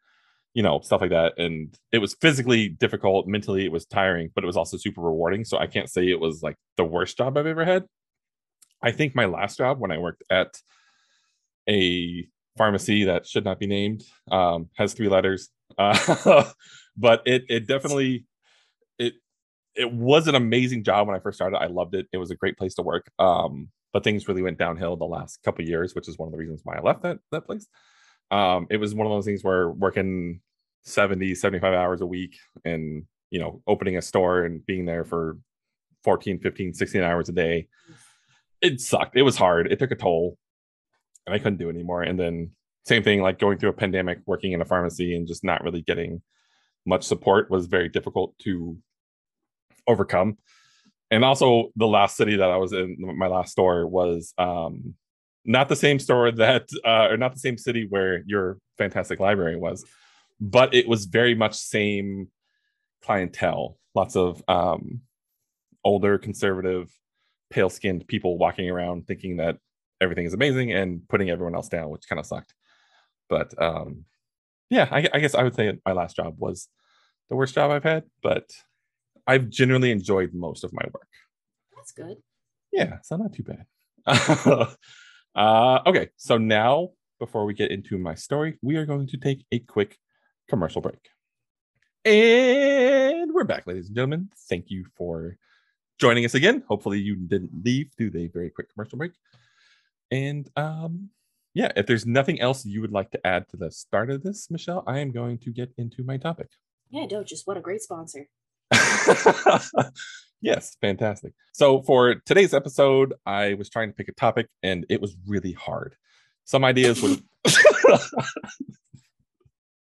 you 0.55 0.63
know 0.63 0.81
stuff 0.81 1.01
like 1.01 1.11
that 1.11 1.37
and 1.39 1.77
it 1.91 1.99
was 1.99 2.15
physically 2.15 2.69
difficult 2.69 3.27
mentally 3.27 3.65
it 3.65 3.73
was 3.73 3.87
tiring 3.87 4.31
but 4.35 4.45
it 4.45 4.47
was 4.47 4.57
also 4.57 4.77
super 4.77 5.01
rewarding 5.01 5.45
so 5.45 5.59
i 5.59 5.67
can't 5.67 5.91
say 5.91 6.09
it 6.09 6.21
was 6.21 6.43
like 6.43 6.57
the 6.77 6.85
worst 6.85 7.19
job 7.19 7.37
i've 7.37 7.47
ever 7.47 7.65
had 7.65 7.85
i 8.85 8.93
think 8.93 9.15
my 9.15 9.25
last 9.25 9.59
job 9.59 9.81
when 9.81 9.91
i 9.91 9.99
worked 9.99 10.23
at 10.31 10.61
a 11.69 12.27
pharmacy 12.57 13.05
that 13.05 13.27
should 13.27 13.45
not 13.45 13.59
be 13.59 13.67
named 13.67 14.05
um, 14.31 14.69
has 14.77 14.95
three 14.95 15.09
letters 15.09 15.49
uh, 15.79 16.45
but 16.97 17.23
it 17.27 17.45
it 17.49 17.67
definitely 17.67 18.25
it 18.99 19.15
it 19.75 19.93
was 19.93 20.29
an 20.29 20.35
amazing 20.35 20.85
job 20.85 21.07
when 21.07 21.17
i 21.17 21.21
first 21.21 21.37
started. 21.37 21.57
I 21.57 21.67
loved 21.67 21.95
it. 21.95 22.07
It 22.13 22.19
was 22.19 22.31
a 22.31 22.37
great 22.37 22.57
place 22.57 22.75
to 22.75 22.83
work. 22.83 23.11
Um, 23.19 23.69
but 23.93 24.05
things 24.05 24.29
really 24.29 24.43
went 24.43 24.59
downhill 24.59 24.97
the 24.97 25.05
last 25.05 25.43
couple 25.45 25.65
years 25.65 25.95
which 25.95 26.09
is 26.09 26.19
one 26.19 26.27
of 26.27 26.33
the 26.33 26.39
reasons 26.39 26.61
why 26.65 26.77
i 26.77 26.81
left 26.81 27.03
that 27.03 27.19
that 27.33 27.47
place. 27.47 27.67
Um, 28.31 28.67
it 28.71 28.79
was 28.79 28.95
one 28.95 29.07
of 29.07 29.13
those 29.13 29.25
things 29.25 29.45
where 29.45 29.71
working 29.71 30.41
70 30.85 31.35
75 31.35 31.73
hours 31.73 32.01
a 32.01 32.07
week 32.07 32.37
and 32.65 33.05
you 33.31 33.41
know 33.41 33.63
opening 33.67 33.97
a 33.97 34.03
store 34.03 34.45
and 34.45 34.65
being 34.67 34.85
there 34.85 35.05
for 35.05 35.39
14 36.05 36.41
15 36.41 36.75
16 36.75 37.03
hours 37.03 37.29
a 37.29 37.33
day 37.33 37.69
it 38.61 38.81
sucked. 38.81 39.17
It 39.17 39.23
was 39.23 39.37
hard. 39.37 39.71
It 39.71 39.79
took 39.79 39.91
a 39.91 39.97
toll 39.97 40.39
and 41.27 41.35
i 41.35 41.39
couldn't 41.39 41.59
do 41.59 41.69
it 41.69 41.75
anymore. 41.75 42.03
And 42.03 42.19
then 42.19 42.51
same 42.85 43.03
thing 43.03 43.23
like 43.23 43.39
going 43.39 43.59
through 43.59 43.71
a 43.71 43.75
pandemic 43.75 44.19
working 44.27 44.53
in 44.53 44.61
a 44.61 44.67
pharmacy 44.67 45.17
and 45.17 45.27
just 45.27 45.45
not 45.45 45.65
really 45.65 45.83
getting 45.83 46.23
much 46.87 47.05
support 47.05 47.51
was 47.51 47.67
very 47.67 47.89
difficult 47.89 48.37
to 48.41 48.77
overcome. 49.87 50.37
And 51.11 51.25
also 51.25 51.71
the 51.77 51.87
last 51.87 52.17
city 52.17 52.37
that 52.37 52.51
I 52.51 52.57
was 52.57 52.73
in, 52.73 52.97
my 52.99 53.27
last 53.27 53.53
store 53.53 53.87
was 53.87 54.35
um, 54.37 54.95
not 55.45 55.69
the 55.69 55.77
same 55.77 55.99
store 55.99 56.31
that, 56.33 56.69
uh, 56.85 57.09
or 57.11 57.17
not 57.17 57.33
the 57.33 57.41
same 57.41 57.57
city 57.57 57.87
where 57.89 58.23
your 58.27 58.59
fantastic 58.77 59.21
library 59.21 59.57
was, 59.57 59.85
but 60.41 60.75
it 60.75 60.89
was 60.89 61.07
very 61.07 61.35
much 61.35 61.55
same 61.55 62.29
clientele. 63.03 63.79
Lots 63.95 64.17
of 64.17 64.43
um, 64.49 65.01
older, 65.85 66.19
conservative, 66.19 66.91
pale 67.51 67.71
skinned 67.71 68.07
people 68.09 68.39
walking 68.39 68.69
around 68.69 69.07
thinking 69.07 69.37
that 69.37 69.59
everything 70.01 70.27
is 70.27 70.35
amazing 70.35 70.73
and 70.73 71.07
putting 71.09 71.31
everyone 71.31 71.55
else 71.55 71.69
down, 71.69 71.91
which 71.91 72.09
kind 72.09 72.21
of 72.21 72.27
sucked. 72.27 72.55
But 73.29 73.55
um, 73.63 74.05
yeah, 74.71 74.89
I, 74.91 75.09
I 75.13 75.19
guess 75.21 75.35
I 75.35 75.43
would 75.43 75.55
say 75.55 75.73
my 75.85 75.93
last 75.93 76.17
job 76.17 76.35
was 76.39 76.69
the 77.29 77.37
worst 77.37 77.55
job 77.55 77.71
I've 77.71 77.85
had, 77.85 78.05
but 78.23 78.51
I've 79.27 79.49
generally 79.49 79.91
enjoyed 79.91 80.35
most 80.35 80.65
of 80.65 80.73
my 80.73 80.85
work. 80.93 81.09
That's 81.77 81.93
good. 81.93 82.19
Yeah, 82.73 82.99
so 83.03 83.17
not 83.17 83.33
too 83.33 83.45
bad. 83.45 83.67
uh, 85.35 85.81
okay, 85.87 86.09
so 86.17 86.37
now 86.37 86.91
before 87.19 87.45
we 87.45 87.55
get 87.55 87.71
into 87.71 87.99
my 87.99 88.15
story, 88.15 88.59
we 88.63 88.77
are 88.77 88.85
going 88.85 89.07
to 89.09 89.17
take 89.17 89.45
a 89.53 89.61
quick 89.61 89.99
commercial 90.49 90.83
break. 90.83 91.09
And 92.05 93.33
we're 93.33 93.45
back, 93.45 93.67
ladies 93.67 93.87
and 93.87 93.97
gentlemen. 93.97 94.29
Thank 94.51 94.67
you 94.69 94.85
for 94.97 95.39
joining 95.99 96.25
us 96.25 96.35
again. 96.35 96.63
Hopefully, 96.69 96.99
you 96.99 97.17
didn't 97.17 97.51
leave 97.65 97.93
through 97.97 98.11
the 98.11 98.29
very 98.29 98.51
quick 98.51 98.73
commercial 98.73 98.99
break. 98.99 99.13
And 100.11 100.49
um, 100.57 101.11
yeah, 101.55 101.73
if 101.77 101.87
there's 101.87 102.07
nothing 102.07 102.41
else 102.41 102.67
you 102.67 102.81
would 102.81 102.93
like 102.93 103.11
to 103.13 103.27
add 103.27 103.49
to 103.51 103.57
the 103.57 103.71
start 103.71 104.11
of 104.11 104.23
this, 104.23 104.51
Michelle, 104.51 104.85
I 104.87 104.99
am 104.99 105.13
going 105.13 105.39
to 105.39 105.51
get 105.51 105.73
into 105.79 106.03
my 106.03 106.17
topic. 106.17 106.49
Yeah, 106.91 107.07
no, 107.11 107.25
just 107.25 107.47
what 107.47 107.57
a 107.57 107.61
great 107.61 107.81
sponsor. 107.81 108.29
yes, 110.41 110.77
fantastic. 110.81 111.33
So 111.53 111.83
for 111.83 112.17
today's 112.27 112.55
episode, 112.55 113.15
I 113.25 113.55
was 113.55 113.69
trying 113.69 113.89
to 113.89 113.95
pick 113.95 114.09
a 114.09 114.13
topic 114.13 114.49
and 114.63 114.85
it 114.89 115.01
was 115.01 115.17
really 115.27 115.53
hard. 115.53 115.97
Some 116.45 116.65
ideas 116.65 117.03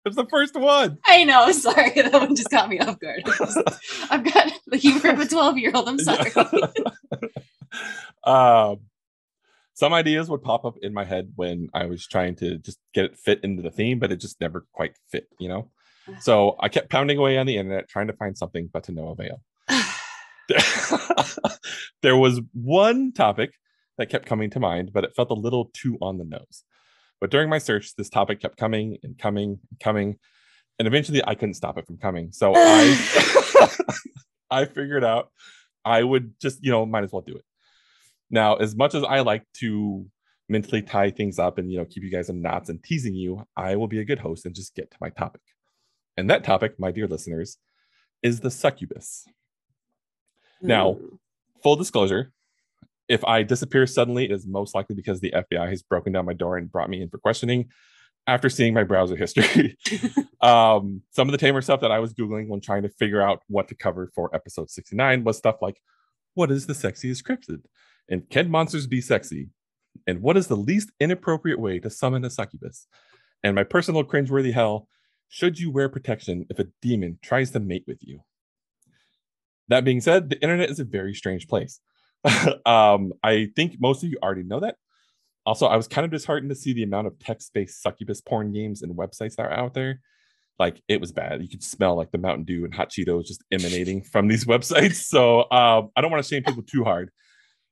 would 0.09 0.17
It's 0.17 0.29
the 0.29 0.29
first 0.29 0.55
one. 0.55 0.97
I 1.05 1.23
know. 1.23 1.51
Sorry, 1.51 1.91
that 1.91 2.13
one 2.13 2.35
just 2.35 2.49
caught 2.49 2.69
me 2.69 2.79
off 2.79 2.99
guard. 2.99 3.23
I've 4.09 4.23
got 4.23 4.51
the 4.67 4.77
humor 4.77 5.09
of 5.09 5.19
a 5.19 5.25
twelve-year-old. 5.27 5.87
I'm 5.87 5.99
sorry. 5.99 6.31
um, 8.23 8.79
some 9.73 9.93
ideas 9.93 10.29
would 10.29 10.43
pop 10.43 10.65
up 10.65 10.77
in 10.81 10.93
my 10.93 11.05
head 11.05 11.33
when 11.35 11.69
I 11.73 11.85
was 11.85 12.05
trying 12.07 12.35
to 12.37 12.57
just 12.57 12.79
get 12.93 13.05
it 13.05 13.17
fit 13.17 13.39
into 13.43 13.61
the 13.61 13.71
theme, 13.71 13.99
but 13.99 14.11
it 14.11 14.17
just 14.17 14.41
never 14.41 14.65
quite 14.73 14.95
fit. 15.11 15.27
You 15.39 15.49
know. 15.49 15.71
So 16.21 16.55
I 16.59 16.69
kept 16.69 16.89
pounding 16.89 17.19
away 17.19 17.37
on 17.37 17.45
the 17.45 17.57
internet 17.57 17.87
trying 17.87 18.07
to 18.07 18.13
find 18.13 18.35
something, 18.35 18.67
but 18.73 18.85
to 18.85 18.91
no 18.91 19.09
avail. 19.09 19.43
there 22.01 22.17
was 22.17 22.41
one 22.53 23.11
topic 23.11 23.51
that 23.99 24.09
kept 24.09 24.25
coming 24.25 24.49
to 24.49 24.59
mind, 24.59 24.91
but 24.91 25.03
it 25.03 25.15
felt 25.15 25.29
a 25.29 25.35
little 25.35 25.69
too 25.71 25.99
on 26.01 26.17
the 26.17 26.23
nose. 26.23 26.63
But 27.21 27.31
during 27.31 27.49
my 27.49 27.57
search, 27.57 27.95
this 27.95 28.09
topic 28.09 28.41
kept 28.41 28.57
coming 28.57 28.97
and 29.03 29.17
coming 29.17 29.59
and 29.69 29.79
coming. 29.79 30.17
And 30.77 30.87
eventually 30.87 31.21
I 31.25 31.35
couldn't 31.35 31.55
stop 31.55 31.77
it 31.77 31.85
from 31.85 31.97
coming. 31.97 32.31
So 32.31 32.53
I 32.55 33.75
I 34.51 34.65
figured 34.65 35.03
out 35.03 35.31
I 35.83 36.03
would 36.03 36.33
just, 36.41 36.63
you 36.63 36.71
know, 36.71 36.85
might 36.85 37.03
as 37.03 37.11
well 37.11 37.21
do 37.21 37.35
it. 37.35 37.43
Now, 38.29 38.55
as 38.55 38.75
much 38.75 38.93
as 38.95 39.03
I 39.03 39.21
like 39.21 39.43
to 39.55 40.05
mentally 40.47 40.81
tie 40.81 41.11
things 41.11 41.37
up 41.37 41.57
and 41.59 41.71
you 41.71 41.77
know 41.77 41.85
keep 41.85 42.03
you 42.03 42.09
guys 42.09 42.29
in 42.29 42.41
knots 42.41 42.69
and 42.69 42.83
teasing 42.83 43.15
you, 43.15 43.43
I 43.55 43.75
will 43.75 43.87
be 43.87 43.99
a 43.99 44.05
good 44.05 44.19
host 44.19 44.45
and 44.45 44.55
just 44.55 44.75
get 44.75 44.91
to 44.91 44.97
my 44.99 45.09
topic. 45.09 45.41
And 46.17 46.29
that 46.29 46.43
topic, 46.43 46.79
my 46.79 46.91
dear 46.91 47.07
listeners, 47.07 47.57
is 48.21 48.41
the 48.41 48.51
succubus. 48.51 49.25
Mm. 50.61 50.67
Now, 50.67 50.93
hmm. 50.93 51.15
full 51.63 51.75
disclosure, 51.75 52.33
if 53.09 53.25
I 53.25 53.43
disappear 53.43 53.87
suddenly, 53.87 54.25
it 54.25 54.31
is 54.31 54.47
most 54.47 54.75
likely 54.75 54.95
because 54.95 55.19
the 55.19 55.33
FBI 55.35 55.69
has 55.69 55.81
broken 55.81 56.13
down 56.13 56.25
my 56.25 56.33
door 56.33 56.57
and 56.57 56.71
brought 56.71 56.89
me 56.89 57.01
in 57.01 57.09
for 57.09 57.17
questioning 57.17 57.69
after 58.27 58.49
seeing 58.49 58.73
my 58.73 58.83
browser 58.83 59.15
history. 59.15 59.75
um, 60.41 61.01
some 61.09 61.27
of 61.27 61.31
the 61.31 61.37
tamer 61.37 61.61
stuff 61.61 61.81
that 61.81 61.91
I 61.91 61.99
was 61.99 62.13
Googling 62.13 62.47
when 62.47 62.61
trying 62.61 62.83
to 62.83 62.89
figure 62.89 63.21
out 63.21 63.41
what 63.47 63.67
to 63.69 63.75
cover 63.75 64.11
for 64.13 64.33
episode 64.33 64.69
69 64.69 65.23
was 65.23 65.37
stuff 65.37 65.55
like 65.61 65.81
what 66.35 66.51
is 66.51 66.67
the 66.67 66.73
sexiest 66.73 67.23
cryptid? 67.23 67.63
And 68.07 68.29
can 68.29 68.49
monsters 68.49 68.87
be 68.87 69.01
sexy? 69.01 69.49
And 70.05 70.21
what 70.21 70.37
is 70.37 70.47
the 70.47 70.55
least 70.55 70.91
inappropriate 70.99 71.59
way 71.59 71.79
to 71.79 71.89
summon 71.89 72.23
a 72.23 72.29
succubus? 72.29 72.87
And 73.43 73.55
my 73.55 73.63
personal 73.63 74.03
cringeworthy 74.03 74.53
hell 74.53 74.87
should 75.27 75.59
you 75.59 75.71
wear 75.71 75.89
protection 75.89 76.45
if 76.49 76.59
a 76.59 76.67
demon 76.81 77.19
tries 77.21 77.51
to 77.51 77.59
mate 77.59 77.83
with 77.87 77.99
you? 78.01 78.21
That 79.67 79.83
being 79.83 80.01
said, 80.01 80.29
the 80.29 80.41
internet 80.41 80.69
is 80.69 80.79
a 80.79 80.83
very 80.83 81.13
strange 81.13 81.47
place. 81.47 81.79
um, 82.65 83.13
I 83.23 83.49
think 83.55 83.77
most 83.79 84.03
of 84.03 84.09
you 84.09 84.17
already 84.21 84.43
know 84.43 84.59
that. 84.61 84.75
Also, 85.45 85.67
I 85.67 85.77
was 85.77 85.87
kind 85.87 86.05
of 86.05 86.11
disheartened 86.11 86.49
to 86.49 86.55
see 86.55 86.73
the 86.73 86.83
amount 86.83 87.07
of 87.07 87.17
text-based 87.19 87.81
succubus 87.81 88.21
porn 88.21 88.51
games 88.51 88.81
and 88.81 88.95
websites 88.95 89.35
that 89.35 89.45
are 89.45 89.51
out 89.51 89.73
there. 89.73 90.01
Like 90.59 90.81
it 90.87 90.99
was 90.99 91.11
bad. 91.11 91.41
You 91.41 91.47
could 91.47 91.63
smell 91.63 91.95
like 91.95 92.11
the 92.11 92.17
Mountain 92.17 92.43
Dew 92.43 92.65
and 92.65 92.73
hot 92.73 92.89
Cheetos 92.89 93.25
just 93.25 93.43
emanating 93.49 94.03
from 94.03 94.27
these 94.27 94.45
websites. 94.53 94.95
So 94.95 95.49
um, 95.51 95.89
I 95.95 96.01
don't 96.01 96.11
want 96.11 96.23
to 96.23 96.27
shame 96.27 96.43
people 96.43 96.63
too 96.63 96.83
hard, 96.83 97.11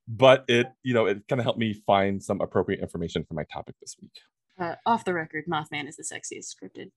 but 0.07 0.45
it, 0.47 0.67
you 0.83 0.93
know, 0.93 1.05
it 1.05 1.27
kind 1.27 1.39
of 1.39 1.43
helped 1.43 1.59
me 1.59 1.73
find 1.85 2.23
some 2.23 2.39
appropriate 2.39 2.79
information 2.79 3.25
for 3.27 3.33
my 3.33 3.43
topic 3.51 3.75
this 3.81 3.95
week. 4.01 4.13
Uh, 4.57 4.75
off 4.85 5.03
the 5.03 5.13
record, 5.13 5.45
Mothman 5.51 5.87
is 5.87 5.97
the 5.97 6.03
sexiest 6.03 6.55
cryptid. 6.63 6.91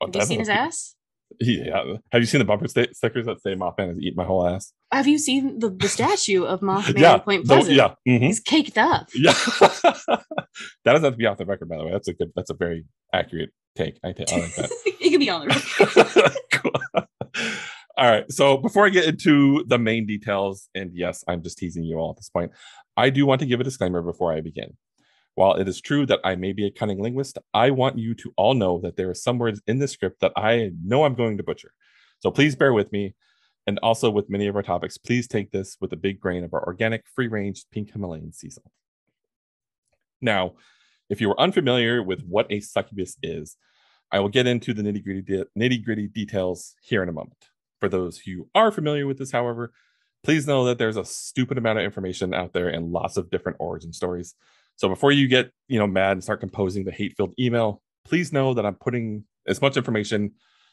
Oh, 0.00 0.06
Have 0.06 0.16
you 0.16 0.22
seen 0.22 0.40
his 0.40 0.48
ass? 0.48 0.96
Yeah. 1.40 1.82
Have 2.12 2.22
you 2.22 2.26
seen 2.26 2.38
the 2.38 2.44
bumper 2.44 2.68
st- 2.68 2.94
stickers 2.96 3.26
that 3.26 3.40
say 3.42 3.54
Mothman 3.54 3.88
has 3.88 3.98
eaten 3.98 4.16
my 4.16 4.24
whole 4.24 4.46
ass? 4.46 4.72
Have 4.92 5.06
you 5.06 5.18
seen 5.18 5.58
the, 5.58 5.70
the 5.70 5.88
statue 5.88 6.44
of 6.44 6.60
Mothman 6.62 6.98
yeah, 6.98 7.18
Point 7.18 7.46
Pleasant? 7.46 7.68
The, 7.68 7.74
yeah. 7.74 7.94
Mm-hmm. 8.08 8.24
He's 8.24 8.40
caked 8.40 8.78
up. 8.78 9.08
Yeah. 9.14 9.32
that 9.60 10.24
doesn't 10.84 11.04
have 11.04 11.14
to 11.14 11.18
be 11.18 11.26
off 11.26 11.38
the 11.38 11.46
record, 11.46 11.68
by 11.68 11.78
the 11.78 11.84
way. 11.84 11.92
That's 11.92 12.08
a 12.08 12.14
good, 12.14 12.32
that's 12.36 12.50
a 12.50 12.54
very 12.54 12.84
accurate 13.12 13.50
take. 13.76 13.98
I, 14.04 14.12
t- 14.12 14.24
I 14.30 14.38
like 14.38 14.54
that. 14.56 14.70
it 14.86 15.10
can 15.10 15.18
be 15.18 15.30
on 15.30 15.48
the 15.48 16.14
record. 16.14 16.36
cool. 16.52 17.04
All 17.96 18.10
right. 18.10 18.30
So 18.30 18.56
before 18.56 18.86
I 18.86 18.88
get 18.90 19.06
into 19.06 19.64
the 19.66 19.78
main 19.78 20.06
details, 20.06 20.68
and 20.74 20.92
yes, 20.94 21.22
I'm 21.28 21.42
just 21.42 21.58
teasing 21.58 21.84
you 21.84 21.96
all 21.96 22.10
at 22.10 22.16
this 22.16 22.28
point, 22.28 22.52
I 22.96 23.10
do 23.10 23.26
want 23.26 23.40
to 23.40 23.46
give 23.46 23.60
a 23.60 23.64
disclaimer 23.64 24.02
before 24.02 24.32
I 24.32 24.40
begin. 24.40 24.76
While 25.34 25.54
it 25.54 25.68
is 25.68 25.80
true 25.80 26.06
that 26.06 26.20
I 26.22 26.36
may 26.36 26.52
be 26.52 26.66
a 26.66 26.70
cunning 26.70 27.00
linguist, 27.00 27.38
I 27.52 27.70
want 27.70 27.98
you 27.98 28.14
to 28.14 28.32
all 28.36 28.54
know 28.54 28.80
that 28.80 28.96
there 28.96 29.10
are 29.10 29.14
some 29.14 29.38
words 29.38 29.60
in 29.66 29.78
this 29.78 29.92
script 29.92 30.20
that 30.20 30.32
I 30.36 30.70
know 30.82 31.04
I'm 31.04 31.14
going 31.14 31.36
to 31.38 31.42
butcher. 31.42 31.72
So 32.20 32.30
please 32.30 32.54
bear 32.54 32.72
with 32.72 32.92
me. 32.92 33.14
And 33.66 33.78
also 33.82 34.10
with 34.10 34.30
many 34.30 34.46
of 34.46 34.56
our 34.56 34.62
topics, 34.62 34.98
please 34.98 35.26
take 35.26 35.50
this 35.50 35.76
with 35.80 35.92
a 35.92 35.96
big 35.96 36.20
grain 36.20 36.44
of 36.44 36.52
our 36.52 36.64
organic, 36.64 37.04
free 37.14 37.28
range 37.28 37.64
pink 37.72 37.92
Himalayan 37.92 38.32
sea 38.32 38.50
salt. 38.50 38.70
Now, 40.20 40.54
if 41.10 41.20
you 41.20 41.30
are 41.30 41.40
unfamiliar 41.40 42.02
with 42.02 42.22
what 42.22 42.46
a 42.50 42.60
succubus 42.60 43.16
is, 43.22 43.56
I 44.12 44.20
will 44.20 44.28
get 44.28 44.46
into 44.46 44.74
the 44.74 44.82
nitty 44.82 45.02
gritty 45.02 45.22
de- 45.22 45.46
nitty 45.58 45.84
gritty 45.84 46.08
details 46.08 46.74
here 46.82 47.02
in 47.02 47.08
a 47.08 47.12
moment. 47.12 47.48
For 47.80 47.88
those 47.88 48.18
who 48.18 48.48
are 48.54 48.70
familiar 48.70 49.06
with 49.06 49.18
this, 49.18 49.32
however, 49.32 49.72
please 50.22 50.46
know 50.46 50.64
that 50.66 50.78
there's 50.78 50.96
a 50.96 51.04
stupid 51.04 51.58
amount 51.58 51.78
of 51.78 51.84
information 51.84 52.32
out 52.32 52.52
there 52.52 52.68
and 52.68 52.92
lots 52.92 53.16
of 53.16 53.30
different 53.30 53.58
origin 53.60 53.92
stories. 53.92 54.34
So 54.76 54.88
before 54.88 55.12
you 55.12 55.28
get, 55.28 55.50
you 55.68 55.78
know, 55.78 55.86
mad 55.86 56.12
and 56.12 56.22
start 56.22 56.40
composing 56.40 56.84
the 56.84 56.92
hate-filled 56.92 57.34
email, 57.38 57.80
please 58.04 58.32
know 58.32 58.54
that 58.54 58.66
I'm 58.66 58.74
putting 58.74 59.24
as 59.46 59.60
much 59.60 59.76
information 59.76 60.32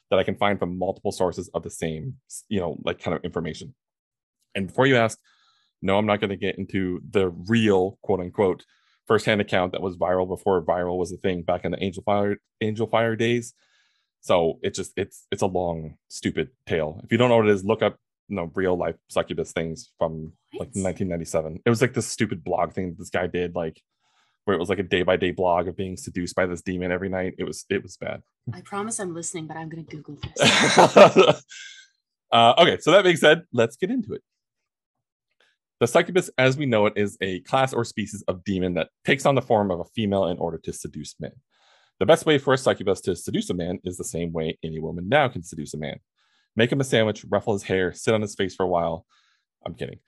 that 0.09 0.19
I 0.19 0.23
can 0.23 0.35
find 0.35 0.59
from 0.59 0.77
multiple 0.77 1.11
sources 1.11 1.49
of 1.53 1.63
the 1.63 1.69
same, 1.69 2.15
you 2.49 2.59
know, 2.59 2.77
like 2.83 2.99
kind 2.99 3.15
of 3.15 3.23
information. 3.23 3.73
And 4.55 4.67
before 4.67 4.85
you 4.85 4.97
ask, 4.97 5.17
no, 5.81 5.97
I'm 5.97 6.05
not 6.05 6.19
going 6.19 6.29
to 6.29 6.35
get 6.35 6.57
into 6.57 7.01
the 7.09 7.29
real 7.29 7.97
quote 8.01 8.19
unquote 8.19 8.65
firsthand 9.07 9.41
account 9.41 9.71
that 9.71 9.81
was 9.81 9.97
viral 9.97 10.27
before 10.27 10.63
viral 10.63 10.97
was 10.97 11.11
a 11.11 11.17
thing 11.17 11.41
back 11.41 11.65
in 11.65 11.71
the 11.71 11.77
Angelfire 11.77 12.35
Angel 12.61 12.87
Fire 12.87 13.15
days. 13.15 13.53
So 14.21 14.59
it's 14.61 14.77
just 14.77 14.93
it's 14.95 15.25
it's 15.31 15.41
a 15.41 15.47
long 15.47 15.95
stupid 16.09 16.49
tale. 16.67 17.01
If 17.03 17.11
you 17.11 17.17
don't 17.17 17.29
know 17.29 17.37
what 17.37 17.47
it 17.47 17.53
is, 17.53 17.65
look 17.65 17.81
up 17.81 17.97
know 18.35 18.51
real 18.55 18.77
life 18.77 18.95
succubus 19.09 19.51
things 19.51 19.91
from 19.97 20.33
what? 20.53 20.67
like 20.67 20.75
1997. 20.75 21.61
It 21.65 21.69
was 21.69 21.81
like 21.81 21.93
this 21.93 22.07
stupid 22.07 22.43
blog 22.43 22.73
thing 22.73 22.89
that 22.89 22.97
this 22.97 23.09
guy 23.09 23.27
did 23.27 23.55
like 23.55 23.81
where 24.45 24.55
it 24.55 24.59
was 24.59 24.69
like 24.69 24.79
a 24.79 24.83
day 24.83 25.03
by 25.03 25.17
day 25.17 25.31
blog 25.31 25.67
of 25.67 25.77
being 25.77 25.97
seduced 25.97 26.35
by 26.35 26.45
this 26.45 26.61
demon 26.61 26.91
every 26.91 27.09
night. 27.09 27.35
It 27.37 27.43
was 27.43 27.65
it 27.69 27.83
was 27.83 27.97
bad. 27.97 28.21
I 28.53 28.61
promise 28.61 28.99
I'm 28.99 29.13
listening, 29.13 29.47
but 29.47 29.57
I'm 29.57 29.69
gonna 29.69 29.83
Google 29.83 30.17
this. 30.21 30.41
uh, 32.31 32.53
okay, 32.57 32.77
so 32.79 32.91
that 32.91 33.03
being 33.03 33.17
said, 33.17 33.43
let's 33.53 33.75
get 33.75 33.91
into 33.91 34.13
it. 34.13 34.21
The 35.79 35.87
succubus, 35.87 36.29
as 36.37 36.57
we 36.57 36.67
know 36.67 36.85
it, 36.85 36.93
is 36.95 37.17
a 37.21 37.39
class 37.41 37.73
or 37.73 37.83
species 37.83 38.23
of 38.27 38.43
demon 38.43 38.75
that 38.75 38.89
takes 39.03 39.25
on 39.25 39.33
the 39.33 39.41
form 39.41 39.71
of 39.71 39.79
a 39.79 39.85
female 39.95 40.25
in 40.25 40.37
order 40.37 40.59
to 40.59 40.73
seduce 40.73 41.15
men. 41.19 41.31
The 41.99 42.05
best 42.05 42.25
way 42.25 42.37
for 42.37 42.53
a 42.53 42.57
succubus 42.57 43.01
to 43.01 43.15
seduce 43.15 43.49
a 43.49 43.53
man 43.53 43.79
is 43.83 43.97
the 43.97 44.03
same 44.03 44.31
way 44.31 44.57
any 44.63 44.79
woman 44.79 45.09
now 45.09 45.27
can 45.27 45.43
seduce 45.43 45.73
a 45.73 45.77
man. 45.77 45.97
Make 46.55 46.71
him 46.71 46.81
a 46.81 46.85
sandwich, 46.85 47.25
ruffle 47.29 47.53
his 47.53 47.63
hair, 47.63 47.93
sit 47.93 48.13
on 48.13 48.21
his 48.21 48.35
face 48.35 48.55
for 48.55 48.63
a 48.63 48.69
while. 48.69 49.05
I'm 49.65 49.73
kidding. 49.73 49.99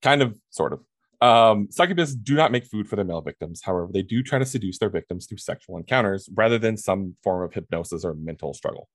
Kind 0.00 0.22
of, 0.22 0.36
sort 0.50 0.72
of. 0.72 0.80
Um, 1.20 1.68
succubus 1.70 2.14
do 2.14 2.34
not 2.34 2.50
make 2.50 2.66
food 2.66 2.88
for 2.88 2.96
their 2.96 3.04
male 3.04 3.20
victims. 3.20 3.62
However, 3.62 3.88
they 3.92 4.02
do 4.02 4.22
try 4.22 4.38
to 4.40 4.44
seduce 4.44 4.78
their 4.78 4.90
victims 4.90 5.26
through 5.26 5.38
sexual 5.38 5.76
encounters 5.76 6.28
rather 6.34 6.58
than 6.58 6.76
some 6.76 7.14
form 7.22 7.44
of 7.44 7.54
hypnosis 7.54 8.04
or 8.04 8.14
mental 8.14 8.54
struggle. 8.54 8.88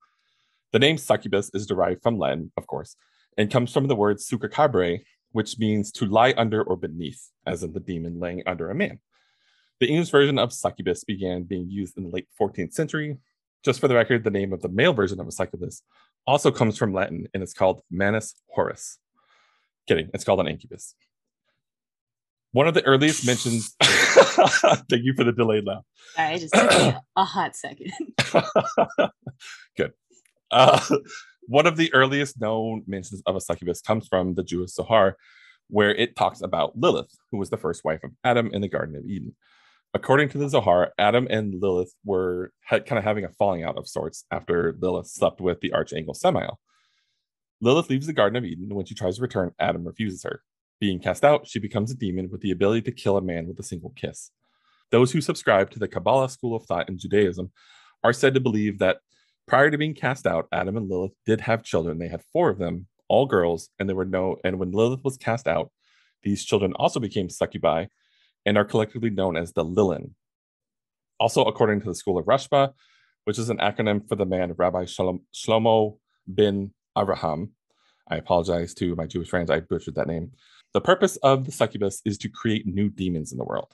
The 0.74 0.80
name 0.80 0.98
succubus 0.98 1.50
is 1.54 1.66
derived 1.66 2.04
from 2.04 2.20
Latin, 2.20 2.52
of 2.58 2.68
course, 2.68 2.98
and 3.38 3.50
comes 3.50 3.72
from 3.72 3.88
the 3.88 3.96
word 3.96 4.18
succubare, 4.18 5.00
which 5.32 5.58
means 5.58 5.92
to 5.94 6.06
lie 6.06 6.34
under 6.36 6.62
or 6.62 6.76
beneath, 6.76 7.30
as 7.46 7.64
in 7.64 7.72
the 7.72 7.80
demon 7.80 8.20
laying 8.20 8.44
under 8.46 8.70
a 8.70 8.76
man. 8.76 9.00
The 9.80 9.88
English 9.88 10.10
version 10.10 10.38
of 10.38 10.52
succubus 10.52 11.06
began 11.06 11.44
being 11.44 11.70
used 11.70 11.98
in 11.98 12.04
the 12.04 12.10
late 12.10 12.28
14th 12.40 12.74
century. 12.74 13.18
Just 13.64 13.80
for 13.80 13.88
the 13.88 13.96
record, 13.96 14.24
the 14.24 14.32
name 14.32 14.52
of 14.52 14.62
the 14.62 14.70
male 14.70 14.94
version 14.94 15.22
of 15.22 15.28
a 15.28 15.32
succubus 15.32 15.82
also 16.28 16.52
comes 16.52 16.78
from 16.78 16.94
Latin 16.94 17.26
and 17.34 17.42
it's 17.42 17.54
called 17.54 17.82
Manus 17.90 18.36
Horus. 18.50 19.00
Kidding, 19.88 20.10
it's 20.14 20.26
called 20.26 20.42
an 20.42 20.48
incubus. 20.48 20.94
One 22.52 22.68
of 22.68 22.74
the 22.74 22.84
earliest 22.84 23.26
mentions. 23.26 23.76
Thank 23.82 25.04
you 25.04 25.14
for 25.16 25.24
the 25.24 25.32
delayed 25.32 25.66
laugh. 25.66 25.84
I 26.18 26.38
just 26.38 26.54
took 26.54 26.72
a 27.16 27.24
hot 27.24 27.56
second. 27.56 27.92
Good. 29.78 29.94
Uh, 30.52 30.80
one 31.48 31.68
of 31.68 31.78
the 31.78 31.94
earliest 31.94 32.40
known 32.40 32.84
mentions 32.88 33.22
of 33.26 33.36
a 33.36 33.42
succubus 33.42 33.82
comes 33.82 34.08
from 34.08 34.36
the 34.36 34.44
Jewish 34.44 34.72
Zohar, 34.72 35.18
where 35.70 35.94
it 35.94 36.16
talks 36.16 36.42
about 36.42 36.78
Lilith, 36.78 37.14
who 37.32 37.38
was 37.38 37.50
the 37.50 37.58
first 37.58 37.86
wife 37.86 38.04
of 38.04 38.12
Adam 38.24 38.50
in 38.54 38.62
the 38.62 38.70
Garden 38.70 38.96
of 38.96 39.06
Eden. 39.06 39.36
According 39.98 40.30
to 40.30 40.38
the 40.38 40.48
Zohar, 40.48 40.94
Adam 41.00 41.26
and 41.28 41.60
Lilith 41.60 41.92
were 42.06 42.52
had, 42.64 42.86
kind 42.86 43.00
of 43.00 43.04
having 43.04 43.26
a 43.26 43.30
falling 43.30 43.64
out 43.64 43.80
of 43.80 43.88
sorts 43.88 44.26
after 44.30 44.76
Lilith 44.80 45.08
slept 45.08 45.42
with 45.42 45.60
the 45.60 45.74
archangel 45.74 46.14
Samael. 46.14 46.60
Lilith 47.62 47.90
leaves 47.90 48.06
the 48.06 48.14
Garden 48.14 48.38
of 48.38 48.46
Eden. 48.46 48.70
When 48.76 48.86
she 48.86 48.94
tries 48.94 49.16
to 49.16 49.24
return, 49.24 49.54
Adam 49.58 49.84
refuses 49.84 50.22
her. 50.22 50.44
Being 50.80 51.00
cast 51.00 51.24
out, 51.24 51.48
she 51.48 51.58
becomes 51.58 51.90
a 51.90 51.96
demon 51.96 52.30
with 52.30 52.42
the 52.42 52.52
ability 52.52 52.84
to 52.84 52.92
kill 52.92 53.18
a 53.18 53.24
man 53.24 53.48
with 53.48 53.58
a 53.58 53.64
single 53.64 53.92
kiss. 53.96 54.30
Those 54.92 55.14
who 55.14 55.20
subscribe 55.20 55.72
to 55.72 55.80
the 55.80 55.88
Kabbalah 55.88 56.30
school 56.30 56.56
of 56.56 56.68
thought 56.68 56.90
in 56.90 57.00
Judaism 57.00 57.52
are 58.04 58.14
said 58.14 58.36
to 58.36 58.40
believe 58.40 58.78
that 58.78 59.00
prior 59.48 59.72
to 59.72 59.80
being 59.80 59.96
cast 59.96 60.28
out, 60.28 60.48
Adam 60.52 60.78
and 60.78 60.88
Lilith 60.88 61.16
did 61.26 61.42
have 61.42 61.64
children. 61.64 61.98
They 61.98 62.08
had 62.08 62.22
four 62.32 62.52
of 62.52 62.60
them, 62.60 62.86
all 63.08 63.26
girls, 63.26 63.70
and 63.80 63.90
there 63.90 63.96
were 63.96 64.06
no. 64.06 64.36
And 64.44 64.60
when 64.60 64.74
Lilith 64.74 65.04
was 65.04 65.18
cast 65.18 65.48
out, 65.48 65.72
these 66.22 66.46
children 66.46 66.74
also 66.74 67.00
became 67.00 67.32
succubi 67.32 67.88
and 68.48 68.58
are 68.58 68.66
collectively 68.66 69.10
known 69.10 69.36
as 69.36 69.52
the 69.52 69.64
Lilin. 69.64 70.12
Also, 71.20 71.44
according 71.44 71.82
to 71.82 71.88
the 71.88 71.94
school 71.94 72.18
of 72.18 72.26
Rashba, 72.26 72.72
which 73.26 73.38
is 73.38 73.50
an 73.50 73.58
acronym 73.58 74.08
for 74.08 74.16
the 74.16 74.26
man 74.26 74.54
Rabbi 74.54 74.86
Shlomo 74.86 75.98
bin 76.34 76.74
Avraham. 76.98 77.50
I 78.10 78.16
apologize 78.16 78.74
to 78.76 78.96
my 78.96 79.06
Jewish 79.06 79.28
friends, 79.28 79.52
I 79.52 79.60
butchered 79.60 79.96
that 79.96 80.08
name. 80.08 80.32
The 80.74 80.80
purpose 80.80 81.18
of 81.18 81.44
the 81.44 81.52
succubus 81.52 82.02
is 82.06 82.18
to 82.20 82.30
create 82.30 82.66
new 82.66 82.90
demons 82.90 83.34
in 83.34 83.38
the 83.38 83.44
world. 83.44 83.74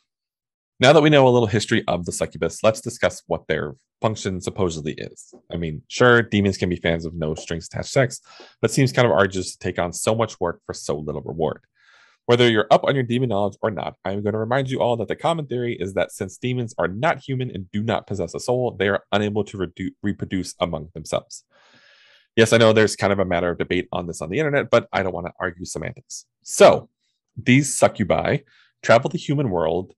Now 0.79 0.91
that 0.91 1.03
we 1.03 1.11
know 1.11 1.27
a 1.27 1.29
little 1.29 1.47
history 1.47 1.83
of 1.87 2.05
the 2.05 2.11
succubus, 2.11 2.63
let's 2.63 2.81
discuss 2.81 3.21
what 3.27 3.47
their 3.47 3.75
function 4.01 4.41
supposedly 4.41 4.93
is. 4.93 5.35
I 5.51 5.57
mean, 5.57 5.83
sure, 5.87 6.23
demons 6.23 6.57
can 6.57 6.69
be 6.69 6.77
fans 6.77 7.05
of 7.05 7.13
no 7.13 7.35
strings 7.35 7.67
attached 7.67 7.91
sex, 7.91 8.21
but 8.59 8.71
seems 8.71 8.91
kind 8.91 9.05
of 9.05 9.11
arduous 9.11 9.51
to 9.51 9.59
take 9.59 9.77
on 9.77 9.93
so 9.93 10.15
much 10.15 10.39
work 10.39 10.61
for 10.65 10.73
so 10.73 10.97
little 10.97 11.21
reward. 11.21 11.61
Whether 12.25 12.49
you're 12.49 12.67
up 12.71 12.85
on 12.85 12.95
your 12.95 13.03
demon 13.03 13.29
knowledge 13.29 13.57
or 13.61 13.69
not, 13.69 13.95
I'm 14.05 14.23
going 14.23 14.33
to 14.33 14.39
remind 14.39 14.69
you 14.69 14.79
all 14.79 14.95
that 14.97 15.09
the 15.09 15.15
common 15.15 15.45
theory 15.45 15.75
is 15.77 15.93
that 15.95 16.11
since 16.11 16.37
demons 16.37 16.73
are 16.77 16.87
not 16.87 17.19
human 17.19 17.51
and 17.51 17.69
do 17.71 17.83
not 17.83 18.07
possess 18.07 18.33
a 18.33 18.39
soul, 18.39 18.71
they 18.71 18.87
are 18.87 19.03
unable 19.11 19.43
to 19.43 19.57
redu- 19.57 19.93
reproduce 20.01 20.55
among 20.59 20.89
themselves. 20.93 21.43
Yes, 22.35 22.53
I 22.53 22.57
know 22.57 22.71
there's 22.71 22.95
kind 22.95 23.11
of 23.11 23.19
a 23.19 23.25
matter 23.25 23.49
of 23.49 23.57
debate 23.57 23.89
on 23.91 24.07
this 24.07 24.21
on 24.21 24.29
the 24.29 24.39
internet, 24.39 24.69
but 24.69 24.87
I 24.93 25.03
don't 25.03 25.13
want 25.13 25.27
to 25.27 25.33
argue 25.39 25.65
semantics. 25.65 26.25
So, 26.43 26.89
these 27.35 27.77
succubi 27.77 28.37
travel 28.81 29.09
the 29.09 29.17
human 29.17 29.49
world 29.49 29.93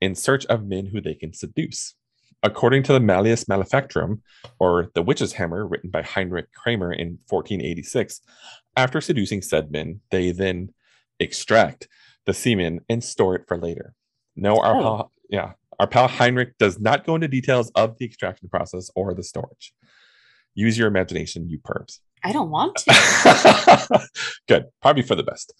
in 0.00 0.14
search 0.14 0.46
of 0.46 0.66
men 0.66 0.86
who 0.86 1.00
they 1.00 1.14
can 1.14 1.32
seduce. 1.32 1.94
According 2.42 2.84
to 2.84 2.92
the 2.92 3.00
Malleus 3.00 3.48
Maleficarum, 3.48 4.22
or 4.60 4.90
the 4.94 5.02
Witch's 5.02 5.32
Hammer, 5.32 5.66
written 5.66 5.90
by 5.90 6.02
Heinrich 6.02 6.52
Kramer 6.52 6.92
in 6.92 7.18
1486, 7.28 8.20
after 8.76 9.00
seducing 9.00 9.42
said 9.42 9.72
men, 9.72 10.00
they 10.10 10.30
then 10.30 10.72
extract 11.20 11.88
the 12.26 12.34
semen 12.34 12.80
and 12.88 13.02
store 13.02 13.34
it 13.34 13.46
for 13.46 13.56
later. 13.56 13.94
No, 14.36 14.58
our 14.58 14.76
oh. 14.76 14.82
pal, 14.82 15.12
yeah, 15.30 15.52
our 15.78 15.86
pal 15.86 16.08
Heinrich 16.08 16.56
does 16.58 16.78
not 16.78 17.06
go 17.06 17.14
into 17.14 17.28
details 17.28 17.70
of 17.74 17.98
the 17.98 18.04
extraction 18.04 18.48
process 18.48 18.90
or 18.94 19.14
the 19.14 19.22
storage. 19.22 19.72
Use 20.54 20.76
your 20.76 20.88
imagination, 20.88 21.48
you 21.48 21.58
pervs. 21.58 22.00
I 22.24 22.32
don't 22.32 22.50
want 22.50 22.76
to. 22.76 24.08
Good, 24.48 24.66
probably 24.82 25.02
for 25.02 25.14
the 25.14 25.22
best. 25.22 25.54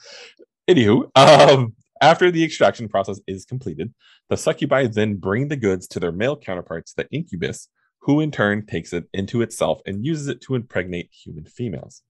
Anywho, 0.68 1.08
um, 1.16 1.74
after 2.00 2.30
the 2.30 2.44
extraction 2.44 2.88
process 2.88 3.20
is 3.26 3.44
completed, 3.44 3.94
the 4.28 4.36
succubi 4.36 4.86
then 4.86 5.16
bring 5.16 5.48
the 5.48 5.56
goods 5.56 5.86
to 5.88 6.00
their 6.00 6.12
male 6.12 6.36
counterparts, 6.36 6.92
the 6.92 7.08
incubus, 7.10 7.68
who 8.00 8.20
in 8.20 8.30
turn 8.30 8.66
takes 8.66 8.92
it 8.92 9.04
into 9.12 9.42
itself 9.42 9.80
and 9.86 10.04
uses 10.04 10.28
it 10.28 10.40
to 10.42 10.54
impregnate 10.54 11.10
human 11.12 11.44
females. 11.44 12.02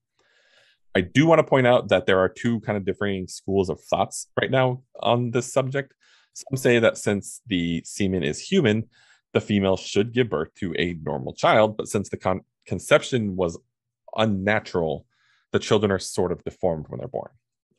I 0.99 1.03
do 1.03 1.27
want 1.27 1.39
to 1.39 1.45
point 1.45 1.69
out 1.69 1.91
that 1.91 2.07
there 2.07 2.19
are 2.19 2.29
two 2.29 2.59
kind 2.59 2.77
of 2.77 2.85
differing 2.85 3.29
schools 3.29 3.71
of 3.71 3.81
thoughts 3.81 4.27
right 4.41 4.51
now 4.51 4.83
on 4.99 5.31
this 5.31 5.53
subject. 5.53 5.95
Some 6.33 6.57
say 6.57 6.81
that 6.81 6.99
since 6.99 7.41
the 7.47 7.83
semen 7.85 8.25
is 8.25 8.41
human, 8.41 8.89
the 9.33 9.41
female 9.41 9.77
should 9.77 10.13
give 10.13 10.29
birth 10.29 10.53
to 10.57 10.75
a 10.77 10.95
normal 11.05 11.35
child, 11.35 11.77
but 11.77 11.87
since 11.87 12.09
the 12.09 12.17
con- 12.17 12.41
conception 12.67 13.37
was 13.37 13.57
unnatural, 14.17 15.07
the 15.53 15.61
children 15.61 15.93
are 15.93 16.01
sort 16.01 16.33
of 16.33 16.43
deformed 16.43 16.87
when 16.89 16.99
they're 16.99 17.07
born. 17.07 17.31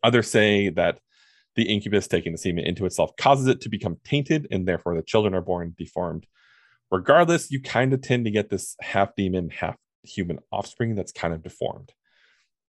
Others 0.01 0.29
say 0.29 0.69
that 0.69 0.99
the 1.58 1.63
incubus 1.63 2.08
taking 2.08 2.32
the 2.32 2.38
semen 2.38 2.63
into 2.63 2.86
itself 2.86 3.12
causes 3.17 3.47
it 3.47 3.60
to 3.62 3.69
become 3.69 3.97
tainted, 4.05 4.47
and 4.49 4.65
therefore 4.65 4.95
the 4.95 5.01
children 5.01 5.34
are 5.34 5.41
born 5.41 5.75
deformed. 5.77 6.25
Regardless, 6.89 7.51
you 7.51 7.62
kind 7.62 7.91
of 7.91 8.01
tend 8.01 8.23
to 8.23 8.32
get 8.32 8.49
this 8.49 8.77
half 8.79 9.13
demon, 9.17 9.49
half 9.49 9.75
human 10.03 10.39
offspring 10.53 10.95
that's 10.95 11.12
kind 11.12 11.34
of 11.34 11.43
deformed. 11.43 11.91